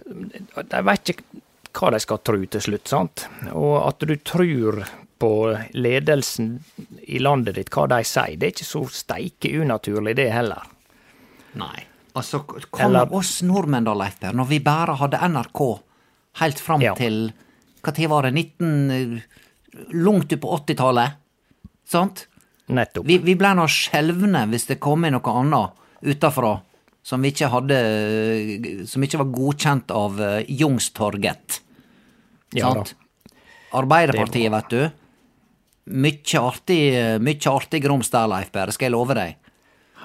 De 0.05 0.81
vet 0.86 1.10
ikke 1.15 1.41
hva 1.75 1.89
de 1.91 1.99
skal 1.99 2.21
tro 2.23 2.38
til 2.47 2.62
slutt, 2.63 2.88
sant? 2.88 3.25
Og 3.51 3.73
at 3.88 3.99
du 4.08 4.13
tror 4.23 4.84
på 5.19 5.31
ledelsen 5.75 6.53
i 7.08 7.19
landet 7.19 7.55
ditt, 7.58 7.69
hva 7.73 7.86
de 7.91 7.97
sier, 8.08 8.38
det 8.39 8.47
er 8.47 8.53
ikke 8.53 8.67
så 8.67 8.84
steike 8.91 9.51
unaturlig, 9.62 10.13
det 10.15 10.29
heller. 10.31 10.63
Nei. 11.60 11.84
Altså, 12.15 12.39
kom 12.47 12.79
Eller- 12.86 13.12
oss 13.13 13.41
nordmenn 13.43 13.84
da, 13.84 13.93
Leif 13.93 14.19
Per, 14.21 14.31
når 14.34 14.47
vi 14.47 14.60
bare 14.63 14.95
hadde 14.95 15.19
NRK 15.19 15.62
helt 16.39 16.60
fram 16.60 16.81
Ja. 16.81 16.93
til 16.95 17.34
Hva 17.84 17.93
tid 17.93 18.10
var 18.10 18.23
det? 18.23 18.34
19... 18.34 19.21
Langt 19.91 20.31
ut 20.31 20.41
på 20.41 20.58
80-tallet. 20.58 21.12
Sant? 21.86 22.27
Nettopp. 22.73 23.06
Vi, 23.06 23.19
vi 23.21 23.36
ble 23.38 23.51
nå 23.58 23.67
skjelvne 23.69 24.45
hvis 24.49 24.69
det 24.71 24.80
kom 24.82 25.06
inn 25.06 25.13
noe 25.17 25.36
annet 25.41 25.84
utafra 26.06 26.56
som 27.06 27.21
ikke 27.25 27.51
hadde 27.54 27.80
Som 28.89 29.04
ikke 29.06 29.19
var 29.21 29.34
godkjent 29.34 29.91
av 29.93 30.17
uh, 30.17 30.39
Jungstorget. 30.49 31.60
Ja 32.58 32.71
sant? 32.73 32.95
Arbeiderpartiet, 33.75 34.49
vet 34.54 34.71
du. 34.71 34.84
Mykje 35.86 36.41
artig, 36.41 36.80
mykje 37.21 37.51
artig 37.51 37.82
grums 37.84 38.10
der, 38.13 38.30
Leif 38.32 38.54
Berre, 38.54 38.73
skal 38.73 38.88
jeg 38.88 38.93
love 38.95 39.17
deg. 39.17 39.36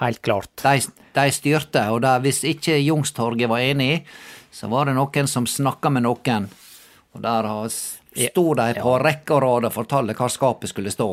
Helt 0.01 0.19
klart. 0.25 0.51
De, 0.59 0.81
de 1.15 1.25
styrte, 1.33 1.85
og 1.93 2.01
der, 2.03 2.19
hvis 2.25 2.43
ikke 2.49 2.75
Jungstorget 2.81 3.49
var 3.49 3.63
enig, 3.63 4.03
så 4.51 4.67
var 4.69 4.89
det 4.89 4.97
noen 4.97 5.29
som 5.31 5.47
snakka 5.47 5.93
med 5.93 6.03
noen. 6.05 6.49
Og 7.15 7.23
der 7.23 7.49
sto 7.71 8.45
de 8.59 8.67
på 8.81 8.97
rekke 9.01 9.37
og 9.37 9.43
rad 9.45 9.69
og 9.71 9.75
fortalte 9.77 10.17
hva 10.19 10.29
skapet 10.31 10.73
skulle 10.73 10.93
stå. 10.93 11.09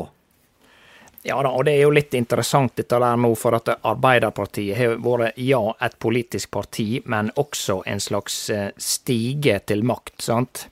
Ja 1.23 1.43
da, 1.43 1.49
og 1.51 1.65
det 1.67 1.73
er 1.75 1.81
jo 1.83 1.89
litt 1.91 2.13
interessant 2.15 2.75
dette 2.79 2.95
der 2.99 3.17
nå, 3.19 3.33
for 3.35 3.51
at 3.57 3.67
Arbeiderpartiet 3.75 4.77
har 4.77 4.93
vært, 5.03 5.33
ja, 5.43 5.59
et 5.83 5.97
politisk 5.99 6.51
parti, 6.55 7.01
men 7.11 7.27
også 7.35 7.81
en 7.91 7.99
slags 7.99 8.37
eh, 8.55 8.69
stige 8.77 9.59
til 9.67 9.83
makt, 9.83 10.21
sant? 10.21 10.65
Eh, 10.65 10.69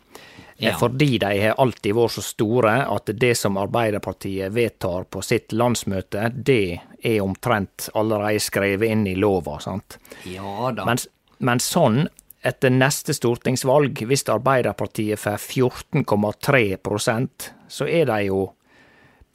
Ja. 0.57 0.73
Fordi 0.79 1.19
de 1.21 1.27
har 1.41 1.53
alltid 1.61 1.93
vært 1.93 2.11
så 2.15 2.21
store 2.25 2.71
at 2.89 3.05
det 3.13 3.35
som 3.37 3.57
Arbeiderpartiet 3.61 4.49
vedtar 4.55 5.03
på 5.05 5.21
sitt 5.21 5.51
landsmøte, 5.53 6.31
det 6.33 6.79
er 7.03 7.19
omtrent 7.21 7.89
allerede 7.93 8.39
skrevet 8.41 8.89
inn 8.89 9.05
i 9.07 9.13
lova, 9.15 9.59
sant. 9.61 9.99
Ja 10.25 10.71
da. 10.73 10.85
Men, 10.87 10.97
men 11.37 11.59
sånn, 11.61 12.07
etter 12.41 12.69
neste 12.73 13.13
stortingsvalg, 13.13 14.01
hvis 14.07 14.25
Arbeiderpartiet 14.33 15.19
får 15.19 15.37
14,3% 15.37 17.51
så 17.67 17.87
er 17.87 18.07
de 18.09 18.21
jo 18.29 18.45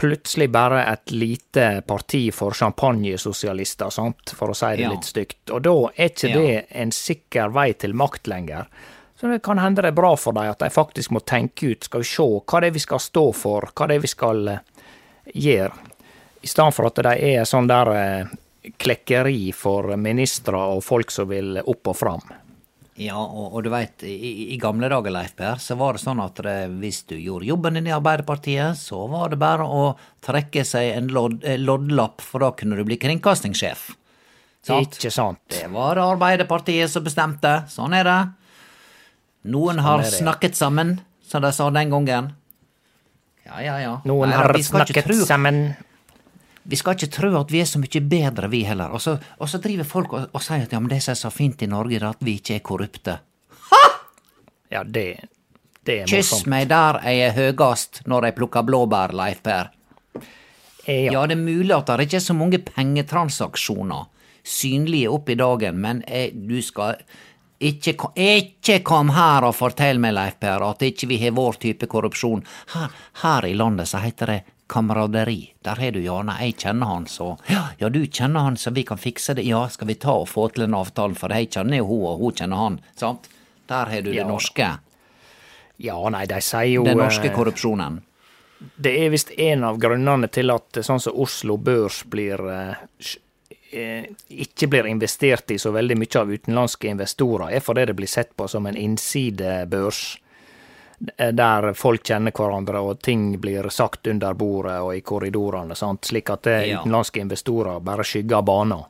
plutselig 0.02 0.48
bare 0.50 0.80
et 0.90 1.12
lite 1.14 1.66
parti 1.86 2.24
for 2.34 2.50
champagnesosialister, 2.58 3.90
sant, 3.94 4.32
for 4.34 4.50
å 4.50 4.56
si 4.56 4.66
det 4.76 4.82
Ja. 4.82 4.90
litt 4.90 5.06
stygt. 5.06 5.50
Og 5.54 5.62
da 5.62 5.74
er 5.96 6.08
ikke 6.10 6.28
Ja. 6.30 6.40
det 6.40 6.66
en 6.70 6.90
sikker 6.90 7.52
vei 7.52 7.72
til 7.72 7.92
makt 7.94 8.26
lenger. 8.26 8.66
Så 9.20 9.30
det 9.30 9.42
kan 9.42 9.58
hende 9.58 9.76
det 9.82 9.92
er 9.92 10.00
bra 10.02 10.16
for 10.16 10.32
dem 10.32 10.50
at 10.50 10.58
de 10.58 10.66
faktisk 10.70 11.10
må 11.10 11.20
tenke 11.24 11.70
ut, 11.70 11.84
skal 11.84 12.00
vi 12.00 12.04
se 12.04 12.22
hva 12.22 12.60
det 12.60 12.66
er 12.66 12.70
vi 12.72 12.80
skal 12.80 12.98
stå 12.98 13.32
for, 13.34 13.60
hva 13.76 13.86
det 13.86 13.94
er 13.96 14.00
vi 14.00 14.08
skal 14.08 14.48
eh, 14.48 14.58
gjøre. 15.36 15.72
I 16.42 16.46
stedet 16.46 16.74
for 16.74 16.86
at 16.86 16.94
de 16.96 17.36
er 17.36 17.44
sånn 17.44 17.68
der 17.68 17.92
eh, 17.94 18.26
klekkeri 18.78 19.52
for 19.54 19.96
ministre 19.96 20.56
og 20.56 20.82
folk 20.82 21.10
som 21.10 21.28
vil 21.28 21.58
opp 21.64 21.86
og 21.86 21.96
fram. 21.96 22.22
Ja, 23.00 23.16
og, 23.16 23.54
og 23.56 23.62
du 23.64 23.70
veit, 23.72 24.02
i, 24.04 24.52
i 24.52 24.58
gamle 24.60 24.90
dager, 24.92 25.14
Leif 25.14 25.32
Per, 25.38 25.56
så 25.62 25.78
var 25.80 25.96
det 25.96 26.02
sånn 26.02 26.20
at 26.20 26.36
det, 26.44 26.56
hvis 26.82 27.00
du 27.08 27.14
gjorde 27.16 27.48
jobben 27.48 27.78
din 27.78 27.88
i 27.88 27.94
Arbeiderpartiet, 27.96 28.76
så 28.76 29.06
var 29.08 29.32
det 29.32 29.38
bare 29.40 29.64
å 29.64 29.86
trekke 30.24 30.64
seg 30.68 30.90
en 30.98 31.08
lodd, 31.14 31.38
eh, 31.48 31.56
loddlapp, 31.60 32.20
for 32.20 32.44
da 32.44 32.50
kunne 32.56 32.76
du 32.76 32.84
bli 32.84 33.00
kringkastingssjef. 33.00 33.86
Sant? 34.62 34.98
Ikke 35.00 35.10
sant? 35.10 35.40
Det 35.50 35.64
var 35.72 35.96
det 35.98 36.04
Arbeiderpartiet 36.04 36.92
som 36.92 37.02
bestemte. 37.02 37.62
Sånn 37.72 37.96
er 37.96 38.06
det. 38.06 38.20
Noen 39.50 39.80
har 39.82 40.04
er 40.04 40.06
det. 40.10 40.20
snakket 40.20 40.58
sammen, 40.60 40.98
som 41.26 41.42
de 41.42 41.50
sa 41.56 41.70
den 41.74 41.90
gangen. 41.90 42.30
Ja, 43.48 43.58
ja, 43.64 43.78
ja. 43.82 43.96
Noen 44.06 44.30
Nei, 44.30 44.36
har 44.38 44.54
snakket 44.62 45.10
sammen. 45.24 45.64
Vi 46.62 46.78
skal 46.78 46.94
ikke 46.96 47.10
tro 47.10 47.32
at 47.40 47.50
vi 47.50 47.60
er 47.62 47.68
så 47.68 47.80
mye 47.82 48.02
bedre, 48.06 48.48
vi 48.52 48.62
heller. 48.66 48.94
Og 48.94 49.02
så, 49.02 49.16
og 49.38 49.50
så 49.50 49.58
driver 49.62 49.88
folk 49.88 50.12
og, 50.14 50.28
og 50.32 50.44
sier 50.44 50.66
at 50.66 50.72
ja, 50.72 50.80
men 50.80 50.92
det 50.92 51.02
som 51.02 51.16
er 51.16 51.20
så 51.24 51.30
fint 51.34 51.62
i 51.62 51.70
Norge, 51.70 51.98
er 51.98 52.08
at 52.12 52.22
vi 52.22 52.36
ikke 52.38 52.58
er 52.58 52.64
korrupte. 52.66 53.18
Ja, 54.72 54.84
det, 54.84 55.06
det 55.84 55.98
er 56.02 56.06
Kyss 56.08 56.30
morsomt. 56.32 56.48
meg 56.48 56.70
der 56.70 57.00
jeg 57.04 57.26
er 57.26 57.34
høgast 57.36 58.00
når 58.08 58.30
jeg 58.30 58.36
plukker 58.38 58.64
blåbær, 58.64 59.12
Leif 59.18 59.42
Per. 59.44 59.72
Ja. 60.86 61.12
Ja, 61.12 61.26
det 61.30 61.36
er 61.36 61.42
mulig 61.42 61.74
at 61.76 61.90
det 61.92 62.08
ikke 62.08 62.18
er 62.18 62.24
så 62.24 62.34
mange 62.34 62.58
pengetransaksjoner 62.58 64.08
synlige 64.42 65.10
opp 65.14 65.28
i 65.30 65.36
dagen, 65.38 65.78
men 65.82 66.00
jeg, 66.08 66.32
du 66.48 66.58
skal 66.62 66.96
ikke, 67.62 67.94
ikke 68.18 68.80
kom 68.82 69.12
her 69.14 69.46
og 69.46 69.54
fortell 69.54 70.00
meg, 70.02 70.16
Leif 70.16 70.40
Per, 70.42 70.64
at 70.66 70.82
ikke 70.82 71.08
vi 71.12 71.20
har 71.22 71.36
vår 71.36 71.60
type 71.62 71.86
korrupsjon. 71.90 72.42
Her, 72.74 72.90
her 73.22 73.46
i 73.46 73.54
landet 73.54 73.90
så 73.92 74.02
heter 74.02 74.34
det 74.34 74.40
kameraderi. 74.66 75.54
Der 75.64 75.76
har 75.80 75.90
du 75.92 76.00
Jana, 76.00 76.36
jeg 76.40 76.56
kjenner 76.62 76.86
han, 76.86 77.06
så 77.06 77.36
ja, 77.48 77.88
du 77.88 78.06
kjenner 78.06 78.40
han, 78.46 78.56
så 78.56 78.70
vi 78.72 78.84
kan 78.88 78.98
fikse 78.98 79.34
det. 79.34 79.44
Ja, 79.46 79.66
skal 79.68 79.86
vi 79.90 79.94
ta 80.00 80.14
og 80.22 80.28
få 80.28 80.48
til 80.54 80.64
en 80.64 80.74
avtale, 80.78 81.14
for 81.18 81.32
jeg 81.34 81.50
kjenner 81.52 81.82
jo 81.82 81.86
hun, 81.90 82.06
og 82.12 82.22
hun 82.22 82.32
kjenner 82.40 82.56
han, 82.56 82.80
sant? 82.96 83.28
Der 83.68 83.86
har 83.90 84.02
du 84.02 84.10
Ja. 84.12 84.22
det 84.22 84.28
norske. 84.30 84.78
ja, 85.82 86.08
nei, 86.10 86.26
de 86.26 86.40
sier 86.40 86.68
jo 86.76 86.84
Den 86.84 86.98
norske 86.98 87.28
eh, 87.28 87.34
korrupsjonen. 87.34 88.00
Det 88.76 88.92
er 89.04 89.10
visst 89.10 89.30
en 89.38 89.64
av 89.64 89.78
grunnene 89.78 90.28
til 90.30 90.50
at 90.54 90.78
sånn 90.86 91.00
som 91.00 91.16
Oslo 91.18 91.56
Børs 91.58 92.04
blir 92.06 92.38
eh, 92.50 92.74
eh, 93.72 94.04
ikke 94.30 94.68
blir 94.68 94.86
investert 94.86 95.50
i 95.50 95.58
så 95.58 95.72
veldig 95.74 95.96
mye 95.98 96.20
av 96.20 96.30
utenlandske 96.30 96.88
investorer, 96.88 97.50
er 97.56 97.60
fordi 97.60 97.86
det 97.86 97.96
blir 97.98 98.06
sett 98.08 98.36
på 98.36 98.46
som 98.48 98.66
en 98.66 98.76
innsidebørs. 98.76 100.18
Eh, 101.16 101.32
Der 101.32 101.72
folk 101.74 102.02
kjenner 102.04 102.32
hverandre, 102.32 102.80
og 102.80 103.00
ting 103.02 103.40
blir 103.40 103.68
sagt 103.70 104.06
under 104.06 104.34
bordet 104.34 104.80
og 104.80 104.94
i 104.96 105.00
korridorene. 105.00 105.74
Sant? 105.76 106.04
Slik 106.04 106.30
at 106.30 106.46
eh, 106.46 106.68
Ja. 106.70 106.80
utenlandske 106.80 107.20
investorer 107.20 107.80
bare 107.80 108.04
skygger 108.04 108.42
banen. 108.42 108.84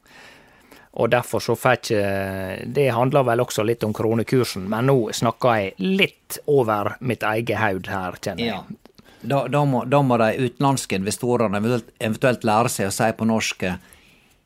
Og 0.92 1.08
derfor 1.08 1.40
så 1.40 1.54
fikk 1.56 1.90
jeg... 1.94 2.66
Det 2.68 2.90
handler 2.92 3.24
vel 3.24 3.40
også 3.40 3.64
litt 3.64 3.84
om 3.84 3.94
kronekursen, 3.96 4.66
men 4.68 4.90
nå 4.90 4.96
snakker 5.16 5.54
jeg 5.56 5.72
litt 5.78 6.38
over 6.46 6.96
mitt 7.00 7.22
eget 7.24 7.56
haud 7.56 7.88
her, 7.88 8.18
kjenner 8.20 8.44
jeg. 8.44 8.52
Ja. 8.52 8.62
Da, 9.22 9.46
da, 9.48 9.64
må, 9.64 9.84
da 9.86 10.02
må 10.02 10.18
de 10.18 10.32
utenlandske 10.48 10.98
investorene 10.98 11.60
eventuelt, 11.62 11.88
eventuelt 12.02 12.44
lære 12.44 12.68
seg 12.74 12.88
å 12.90 12.94
si 12.96 13.08
på 13.16 13.24
norsk 13.30 13.62
eh, 13.62 13.76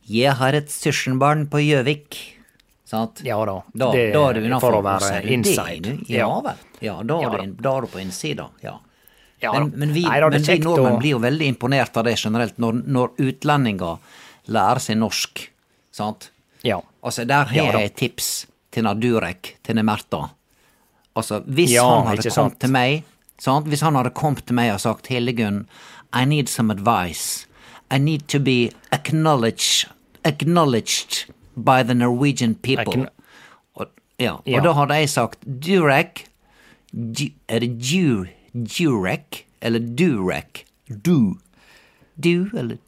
'Jeg 0.07 0.37
har 0.39 0.55
et 0.55 0.69
søskenbarn 0.71 1.49
på 1.51 1.59
Gjøvik'. 1.59 2.36
Sant? 2.87 3.21
Ja 3.27 3.37
da, 3.45 3.57
Da, 3.75 3.89
det- 3.93 4.13
da 4.15 4.29
er 4.31 4.35
du 4.35 4.41
innafor. 4.47 4.61
for 4.61 4.79
å 4.79 4.83
være 4.87 5.25
inside. 5.35 5.99
Ja 6.09 6.19
Ja. 6.29 6.41
vel. 6.41 6.57
Ja, 6.81 7.03
da, 7.03 7.21
Ja 7.21 7.27
er 7.27 7.31
du, 7.31 7.37
da. 7.37 7.43
inn- 7.45 7.57
da 7.61 7.77
er 7.77 7.81
du 7.81 7.87
på 7.89 7.99
innsida. 8.01 8.49
Ja. 8.63 8.79
Ja 9.43 9.53
men, 9.53 9.73
men 9.77 9.93
vi, 9.93 10.03
Nei 10.03 10.21
men 10.21 10.35
er 10.35 10.57
vi 10.57 10.59
nordmenn 10.65 10.95
å- 10.97 11.01
blir 11.01 11.11
jo 11.11 11.19
veldig 11.19 11.47
imponert 11.57 11.97
av 11.97 12.05
det 12.05 12.17
generelt, 12.19 12.57
når, 12.59 12.83
når 12.87 13.11
utlendinger 13.19 13.99
lærer 14.49 14.79
seg 14.81 14.97
norsk. 14.99 15.49
Sant? 15.93 16.31
Ja. 16.63 16.81
Altså, 17.03 17.27
der 17.27 17.45
har 17.45 17.55
jeg 17.81 17.85
et 17.91 17.97
tips 17.97 18.47
til 18.71 18.85
Durek, 18.85 19.57
til 19.65 19.75
na 19.75 19.83
Altså, 21.17 21.43
hvis 21.45 21.75
han 21.81 22.07
hadde 22.07 22.23
kommet 22.23 22.33
sant. 22.33 22.59
til 22.61 22.71
meg 22.71 23.05
sant? 23.39 23.67
Hvis 23.67 23.81
han 23.81 23.95
hadde 23.95 24.11
kommet 24.15 24.47
til 24.47 24.55
meg 24.55 24.73
og 24.73 24.81
sagt 24.81 25.07
Hildegunn, 25.09 25.67
I 26.13 26.25
need 26.25 26.49
some 26.49 26.71
advice. 26.71 27.47
I 27.91 27.99
need 27.99 28.29
to 28.29 28.39
be 28.39 28.71
acknowledged, 28.93 29.89
acknowledged 30.25 31.27
by 31.57 31.83
the 31.83 31.95
Norwegian 31.95 32.55
people. 32.55 32.85
Acknow- 32.93 33.11
og, 33.77 33.89
ja, 34.19 34.37
Ja. 34.47 34.61
da 34.61 34.73
hadde 34.73 34.95
jeg 35.01 35.09
sagt 35.09 35.39
Durek 35.47 36.27
Du- 36.95 37.33
Er 37.49 37.61
det 37.61 37.79
du, 37.79 38.27
Durek 38.55 39.45
eller 39.61 39.81
Durek? 39.81 40.65
Du. 41.03 41.39
Du, 42.19 42.49
eller 42.57 42.79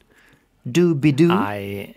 Du-bi-du? 0.65 1.27
Nei 1.27 1.95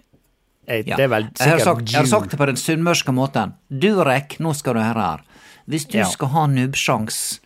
jeg, 0.66 0.86
Ja. 0.86 0.96
Det 0.96 1.04
er 1.04 1.08
vel 1.08 1.22
jeg, 1.22 1.48
har 1.48 1.58
sikkert 1.58 1.64
sagt, 1.64 1.90
jeg 1.92 1.98
har 2.00 2.06
sagt 2.06 2.30
det 2.30 2.38
på 2.38 2.46
den 2.46 2.56
sunnmørske 2.56 3.12
måten. 3.12 3.54
Durek, 3.70 4.38
nå 4.40 4.54
skal 4.54 4.74
du 4.74 4.80
høre 4.80 4.94
her. 5.02 5.20
Hvis 5.68 5.84
du 5.88 5.98
Ja. 5.98 6.04
skal 6.04 6.28
ha 6.28 6.46
nubbsjans, 6.46 7.40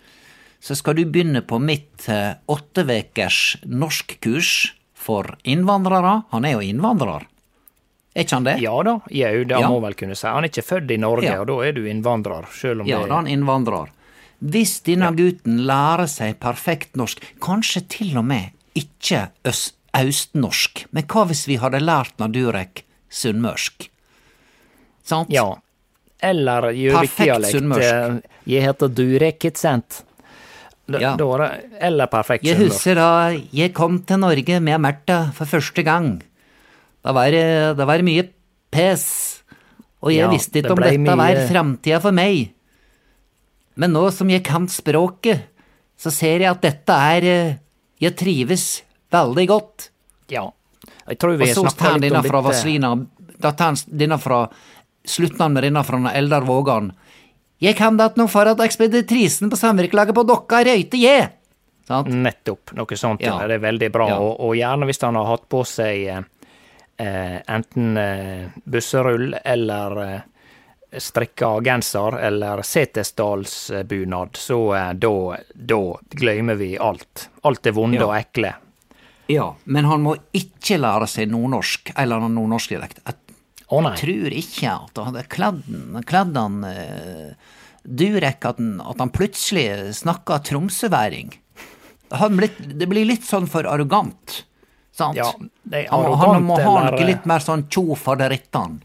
så 0.60 0.76
skal 0.76 0.94
du 0.94 1.04
begynne 1.04 1.40
på 1.42 1.58
mitt 1.60 2.08
eh, 2.08 2.34
åttevekers 2.48 3.56
norskkurs 3.64 4.72
for 4.94 5.36
innvandrere. 5.44 6.24
Han 6.30 6.44
er 6.44 6.52
jo 6.52 6.58
innvandrer. 6.60 7.26
Er 8.16 8.24
ikke 8.24 8.36
han 8.38 8.44
det? 8.48 8.54
Ja 8.64 8.72
da, 8.82 8.94
jau, 9.12 9.44
det 9.44 9.58
Ja. 9.60 9.68
må 9.68 9.80
vel 9.84 9.94
kunne 9.94 10.16
si. 10.16 10.26
Han 10.26 10.44
er 10.44 10.48
ikke 10.48 10.64
født 10.64 10.90
i 10.90 10.96
Norge, 10.96 11.24
Ja. 11.28 11.40
og 11.42 11.46
da 11.50 11.58
er 11.66 11.72
du 11.76 11.82
innvandrer, 11.84 12.46
selv 12.50 12.80
om 12.80 12.86
Ja, 12.88 13.00
det 13.02 13.08
da 13.10 13.14
er 13.14 13.16
han 13.18 13.26
innvandrer. 13.28 13.88
Hvis 14.42 14.80
denne 14.84 15.10
gutten 15.16 15.58
lærer 15.68 16.08
seg 16.08 16.38
perfekt 16.40 16.96
norsk, 16.96 17.20
kanskje 17.40 17.82
til 17.88 18.16
og 18.18 18.24
med 18.24 18.50
ikke 18.74 19.28
øst, 19.44 19.74
austnorsk, 19.96 20.86
men 20.92 21.04
hva 21.04 21.26
hvis 21.26 21.46
vi 21.46 21.56
hadde 21.56 21.80
lært 21.80 22.16
Nadurek 22.18 22.82
sunnmørsk? 23.10 23.88
Sant? 25.04 25.30
Ja. 25.30 25.54
Eller 26.22 26.70
Gjøvik-dialekt. 26.72 27.78
eh, 27.82 28.20
Jeg 28.46 28.62
heter 28.62 28.88
Durek, 28.88 29.38
ikke 29.44 29.56
sant? 29.58 30.02
Ja. 30.88 31.16
da 31.16 31.24
er 31.36 31.62
eller 31.80 32.06
perfekt 32.06 32.44
sunnmørsk. 32.44 32.58
Jeg 32.58 32.68
husker 32.70 32.94
da 32.94 33.38
jeg 33.52 33.74
kom 33.74 33.98
til 34.06 34.18
Norge 34.18 34.60
med 34.62 34.80
Märtha 34.80 35.32
for 35.34 35.44
første 35.44 35.82
gang. 35.84 36.22
Da 37.06 37.12
var 37.14 37.30
det, 37.30 37.86
var 37.86 38.02
mye 38.02 38.24
pes, 38.74 39.04
og 40.02 40.10
jeg 40.10 40.24
Ja, 40.24 40.30
visste 40.32 40.58
det 40.58 40.64
ikke 40.64 40.74
om 40.74 40.80
dette 40.82 40.96
dette 40.98 41.14
var 41.14 41.20
mye- 41.22 41.44
framtida 41.46 42.00
for 42.02 42.16
meg. 42.16 42.50
Men 43.76 43.92
nå 43.94 44.10
som 44.10 44.28
jeg 44.32 44.42
kan 44.42 44.66
språket, 44.66 45.44
så 45.96 46.10
ser 46.10 46.42
jeg 46.42 46.50
at 46.50 46.64
dette 46.64 46.92
er 46.92 47.24
eh, 47.30 47.54
Jeg 48.00 48.16
trives 48.16 48.82
veldig 49.12 49.46
godt. 49.48 49.90
Ja. 50.28 50.50
Jeg 51.06 51.18
tror 51.22 51.36
Og 51.36 51.38
vi 51.38 51.52
så 51.54 51.62
tar 51.70 51.94
litt 51.96 52.10
denne 52.10 52.18
om 52.18 52.26
fra 52.26 52.42
dette. 52.42 52.50
Vazelina 52.50 52.90
Da 53.38 53.52
tar 53.52 53.70
han 53.72 53.78
denne 53.86 54.18
fra 54.18 54.48
Slutter 55.06 55.48
med 55.48 55.62
denne 55.62 55.84
fra 55.86 56.12
Eldar 56.12 56.42
Vågan. 56.42 56.90
Jeg 57.62 57.76
kan 57.78 57.96
det 57.96 58.16
nå 58.18 58.26
for 58.28 58.50
at 58.50 58.58
ekspeditrisen 58.60 59.48
på 59.48 59.56
samvirkelaget 59.56 60.16
på 60.16 60.26
Dokka 60.26 60.64
røyte 60.66 60.98
jeg! 60.98 61.30
Sant? 61.86 62.10
Nettopp. 62.10 62.74
Noe 62.74 62.98
sånt. 62.98 63.22
Ja. 63.22 63.38
Det 63.46 63.60
er 63.60 63.62
veldig 63.62 63.92
bra. 63.94 64.08
Ja. 64.10 64.18
Og, 64.18 64.40
og 64.42 64.56
gjerne 64.58 64.88
hvis 64.90 65.00
han 65.06 65.14
har 65.14 65.28
hatt 65.30 65.46
på 65.48 65.62
seg 65.64 66.02
eh, 66.10 66.18
eh, 66.18 66.35
enten 67.46 67.96
eh, 68.00 68.46
busserull 68.64 69.34
eller 69.44 69.96
eh, 70.04 70.20
strikka 71.02 71.60
genser 71.66 72.16
eller 72.24 72.62
setesdalsbunad, 72.64 74.36
så 74.36 74.60
eh, 74.76 74.92
da, 74.94 75.36
da 75.54 75.80
glemmer 76.10 76.54
vi 76.54 76.78
alt. 76.78 77.28
Alt 77.42 77.62
det 77.62 77.74
vonde 77.76 78.00
Ja. 78.00 78.06
og 78.06 78.16
ekle. 78.16 78.54
Ja, 79.28 79.48
men 79.64 79.84
han 79.90 80.02
må 80.06 80.14
ikke 80.32 80.78
lære 80.78 81.08
seg 81.10 81.28
nordnorsk, 81.32 81.90
eller 81.98 82.20
noen 82.22 82.36
nordnorsk 82.38 82.70
dialekt. 82.76 83.00
Jeg 83.04 83.14
Å 83.74 83.80
nei. 83.82 83.96
tror 83.98 84.34
ikke 84.38 84.70
at 84.70 85.00
han 85.02 85.16
hadde 85.16 86.42
han 86.46 86.60
eh, 86.64 87.32
Durek 87.86 88.44
at 88.46 88.56
han, 88.58 88.80
at 88.82 88.98
han 89.02 89.10
plutselig 89.14 89.94
snakka 89.98 90.38
tromsøværing. 90.46 91.34
Det 92.10 92.86
blir 92.88 93.04
litt 93.06 93.26
sånn 93.26 93.48
for 93.50 93.66
arrogant, 93.66 94.44
sant? 94.96 95.18
Ja, 95.18 95.30
det 95.64 95.84
er 95.84 95.90
han, 95.92 96.04
arrogant, 96.06 96.32
han 96.34 96.44
må 96.48 96.58
ha 96.60 96.74
eller- 96.80 96.96
noe 96.98 97.06
litt 97.12 97.26
mer 97.28 97.44
sånn 97.44 97.66
tjo 97.72 97.96
faderittan. 98.00 98.80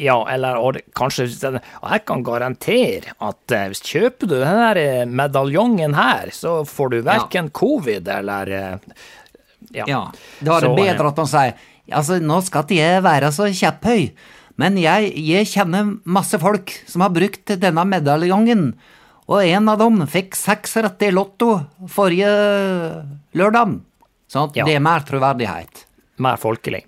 Ja, 0.00 0.16
eller 0.32 0.56
og 0.56 0.78
kanskje 0.96 1.26
og 1.52 1.90
Jeg 1.92 2.04
kan 2.08 2.22
garantere 2.24 3.12
at 3.20 3.52
eh, 3.52 3.74
kjøper 3.76 4.26
du 4.30 4.38
den 4.38 4.60
der 4.62 4.80
eh, 4.80 5.02
medaljongen 5.06 5.94
her, 5.94 6.30
så 6.32 6.62
får 6.66 6.94
du 6.94 6.96
verken 7.06 7.50
covid 7.54 8.08
eller 8.08 8.50
eh, 8.56 8.78
ja. 9.76 9.84
Ja, 9.86 10.00
Da 10.40 10.56
er 10.56 10.64
det 10.64 10.70
Så, 10.70 10.76
bedre 10.80 11.12
at 11.12 11.20
han 11.20 11.28
sier 11.30 11.52
altså, 11.92 12.18
nå 12.24 12.40
skal 12.42 12.64
ikke 12.64 12.80
jeg 12.80 13.04
være 13.04 13.30
så 13.36 13.50
kjepphøy, 13.52 14.08
men 14.56 14.80
jeg, 14.80 15.12
jeg 15.28 15.50
kjenner 15.52 15.92
masse 16.04 16.40
folk 16.40 16.72
som 16.88 17.04
har 17.04 17.12
brukt 17.14 17.52
denne 17.60 17.84
medaljongen, 17.88 18.72
og 19.28 19.44
en 19.44 19.68
av 19.70 19.78
dem 19.80 20.02
fikk 20.10 20.34
seks 20.36 20.76
rette 20.82 21.08
i 21.08 21.12
Lotto 21.14 21.54
forrige 21.88 22.32
lørdag. 23.38 23.78
Ja. 24.32 24.64
det 24.64 24.74
er 24.74 24.82
mer 24.84 25.04
troverdighet. 25.06 25.84
Mer 26.22 26.38
folkelig. 26.40 26.84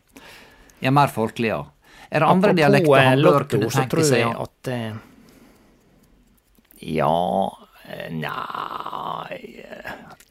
Er 0.84 0.94
mer 0.94 1.12
folkelig, 1.12 1.50
ja. 1.52 1.62
Er 2.10 2.22
det 2.22 2.28
andre 2.28 2.52
Apropos 2.52 2.60
dialekter 2.60 2.96
eh, 2.98 3.08
han 3.08 3.22
bør 3.22 3.38
Lotto, 3.38 3.50
kunne 3.56 3.70
så 3.70 3.78
tenke 3.80 3.94
tror 3.94 4.06
seg? 4.08 4.18
jeg 4.18 4.28
Ja. 4.28 4.46
at 4.46 4.68
eh, 4.68 4.92
Ja 6.94 7.16
eh, 7.88 8.10
Nei 8.12 9.38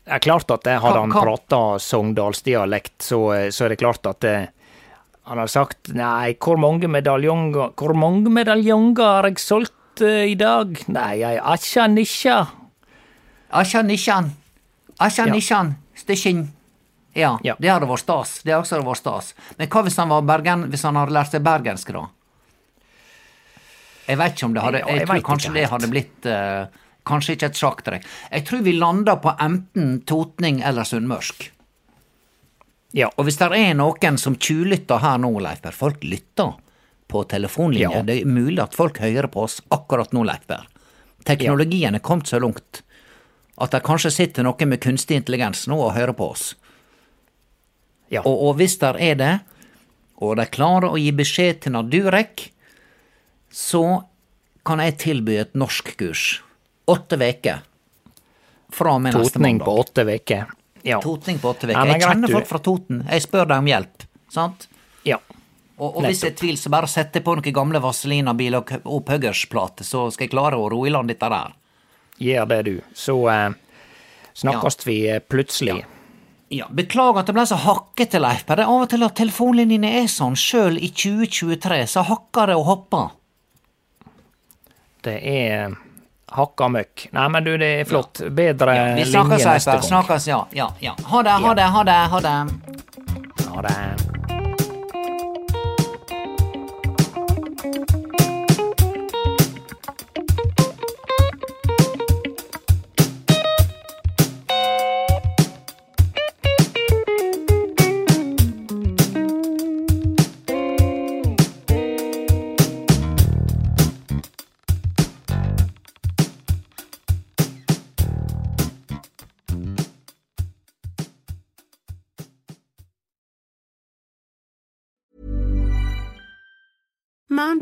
Det 0.04 0.14
er 0.18 0.24
klart 0.24 0.52
at 0.52 0.68
hadde 0.68 1.02
han 1.02 1.12
prata 1.12 1.62
sogndalsdialekt, 1.80 3.02
så, 3.02 3.20
så 3.52 3.66
er 3.66 3.74
det 3.74 3.80
klart 3.82 4.06
at 4.10 4.30
han 5.24 5.40
har 5.40 5.48
sagt 5.52 5.94
Nei, 5.96 6.36
hvor 6.40 6.60
mange 6.60 6.90
medaljonger 6.92 7.74
Hvor 7.80 7.96
mange 7.98 8.32
medaljonger 8.34 9.04
har 9.04 9.30
jeg 9.30 9.40
solgt 9.44 10.04
uh, 10.04 10.24
i 10.28 10.36
dag? 10.40 10.76
Nei, 10.92 11.14
jeg 11.22 11.40
asja 11.40 11.88
nisja. 11.88 12.40
Asja 13.54 13.84
nisjan. 13.86 14.32
Asja 15.00 15.28
nisjan. 15.30 15.76
Stishin. 15.96 16.48
Ja, 17.14 17.38
Ja. 17.44 17.56
det 17.60 17.70
hadde 17.70 17.88
vært 17.88 18.04
stas. 18.04 18.42
Det 18.44 18.54
hadde 18.54 18.64
også 18.66 18.84
vært 18.84 19.02
stas. 19.02 19.34
Men 19.58 19.68
hva 19.70 19.84
hvis 19.86 19.98
han 19.98 20.10
var 20.10 20.22
bergen, 20.22 20.68
hvis 20.72 20.84
han 20.84 20.96
hadde 20.96 21.14
lært 21.14 21.32
seg 21.32 21.44
bergensk, 21.46 21.92
da? 21.94 22.08
Jeg 24.08 24.18
vet 24.20 24.34
ikke 24.36 24.46
om 24.46 24.54
det 24.54 24.64
hadde 24.64 24.80
Jeg, 24.80 24.98
jeg 25.00 25.08
tror 25.08 25.22
kanskje 25.24 25.54
det 25.54 25.70
hadde 25.72 25.88
blitt 25.88 26.26
uh, 26.28 26.66
Kanskje 27.08 27.36
ikke 27.36 27.50
et 27.52 27.60
sjakktrekk. 27.60 28.06
Jeg 28.32 28.46
tror 28.48 28.62
vi 28.64 28.74
landa 28.80 29.18
på 29.20 29.34
enten 29.44 29.98
totning 30.08 30.62
eller 30.64 30.88
sunnmørsk. 30.88 31.50
Ja. 32.96 33.10
Og 33.18 33.28
hvis 33.28 33.40
det 33.42 33.50
er 33.58 33.74
noen 33.76 34.20
som 34.22 34.38
tjuvlytter 34.40 35.02
her 35.04 35.18
nå, 35.20 35.34
Leif 35.44 35.60
Berr, 35.66 35.76
folk 35.76 36.04
lytter 36.08 36.54
på 37.12 37.24
telefonlinja. 37.28 37.90
Ja. 37.92 38.04
Det 38.08 38.22
er 38.22 38.30
mulig 38.30 38.62
at 38.64 38.78
folk 38.78 39.02
hører 39.04 39.28
på 39.28 39.44
oss 39.44 39.60
akkurat 39.74 40.16
nå, 40.16 40.24
Leif 40.30 40.48
Berr. 40.48 40.64
Teknologien 41.28 41.96
er 41.96 42.04
kommet 42.04 42.32
så 42.32 42.40
langt 42.40 42.84
at 43.62 43.72
det 43.76 43.84
kanskje 43.86 44.12
sitter 44.12 44.48
noen 44.48 44.72
med 44.72 44.82
kunstig 44.82 45.20
intelligens 45.20 45.68
nå 45.70 45.78
og 45.78 45.94
hører 45.98 46.16
på 46.18 46.32
oss. 46.34 46.54
Ja. 48.14 48.22
Og, 48.30 48.48
og 48.50 48.58
hvis 48.60 48.78
der 48.82 48.98
er 49.02 49.20
det, 49.20 49.34
og 50.24 50.36
de 50.40 50.46
klarer 50.54 50.94
å 50.94 51.00
gi 51.02 51.12
beskjed 51.18 51.64
til 51.66 51.74
Nadurek, 51.76 52.48
så 53.54 54.04
kan 54.66 54.82
jeg 54.84 54.98
tilby 55.02 55.38
et 55.42 55.56
norskkurs. 55.58 56.42
Åtte 56.90 57.18
veker. 57.20 57.64
Fra 58.74 58.96
og 58.96 59.02
med 59.04 59.16
neste 59.18 59.38
Totning 59.38 59.60
på 59.62 59.74
åtte 59.82 60.06
uker. 60.08 60.52
Ja. 60.84 61.00
Totning 61.04 61.40
på 61.40 61.52
åtte 61.52 61.70
Ja, 61.70 61.84
veker. 61.84 61.92
jeg 61.94 62.06
kjenner 62.08 62.32
folk 62.38 62.50
fra 62.50 62.60
Toten. 62.64 63.04
Jeg 63.10 63.26
spør 63.26 63.50
dem 63.52 63.66
om 63.66 63.72
hjelp. 63.72 64.06
Sant? 64.34 64.68
ja. 65.08 65.20
Og, 65.82 65.98
og 65.98 66.06
hvis 66.06 66.20
jeg 66.22 66.32
er 66.32 66.36
tvil, 66.38 66.58
så 66.62 66.70
bare 66.70 66.88
sett 66.88 67.16
på 67.26 67.34
noen 67.36 67.54
gamle 67.56 67.80
Vazelina-biler 67.82 68.62
og 68.62 68.86
opphuggersplater, 69.00 69.84
så 69.84 70.06
skal 70.14 70.28
jeg 70.28 70.32
klare 70.36 70.56
å 70.56 70.68
ro 70.70 70.84
i 70.86 70.92
land 70.94 71.10
dette 71.10 71.28
der. 71.34 71.56
Gjør 72.22 72.46
det, 72.52 72.60
du. 72.68 72.76
Så 72.94 73.16
eh, 73.34 73.56
snakkes 74.38 74.78
vi 74.86 74.98
eh, 75.10 75.18
plutselig. 75.20 75.80
Ja, 75.82 75.90
Beklager 76.74 77.24
at 77.24 77.30
det 77.30 77.36
ble 77.38 77.46
så 77.50 77.58
hakkete, 77.64 78.22
Leif. 78.22 78.46
Det 78.48 78.60
er 78.60 78.70
av 78.70 78.86
og 78.86 78.90
til 78.92 79.06
at 79.06 79.16
telefonlinjene 79.18 79.94
er 80.02 80.10
sånn. 80.12 80.38
Sjøl 80.40 80.78
i 80.78 80.92
2023 80.92 81.80
så 81.96 82.06
hakker 82.10 82.52
det 82.52 82.60
og 82.60 82.68
hopper. 82.70 83.12
Det 85.04 85.18
er 85.20 85.76
hakka 86.34 86.70
møkk. 86.72 87.08
Nei, 87.14 87.28
men 87.36 87.46
du, 87.46 87.54
det 87.62 87.72
er 87.82 87.90
flott. 87.90 88.24
Bedre 88.30 88.78
Vi 88.96 89.04
linje 89.04 89.12
snakkes, 89.12 89.46
Leif. 89.46 89.54
neste 89.54 89.78
gang. 89.78 89.88
Snakkes, 89.92 90.28
ja. 90.32 90.42
ja, 90.56 90.72
ja. 90.84 90.98
Ha 91.12 91.24
det, 91.28 91.38
ha 91.46 91.54
det, 91.60 91.70
ha 91.78 91.86
det. 91.92 92.02
ha 92.16 92.26
det. 92.28 92.38
Ha 93.54 93.68
det. 93.68 94.13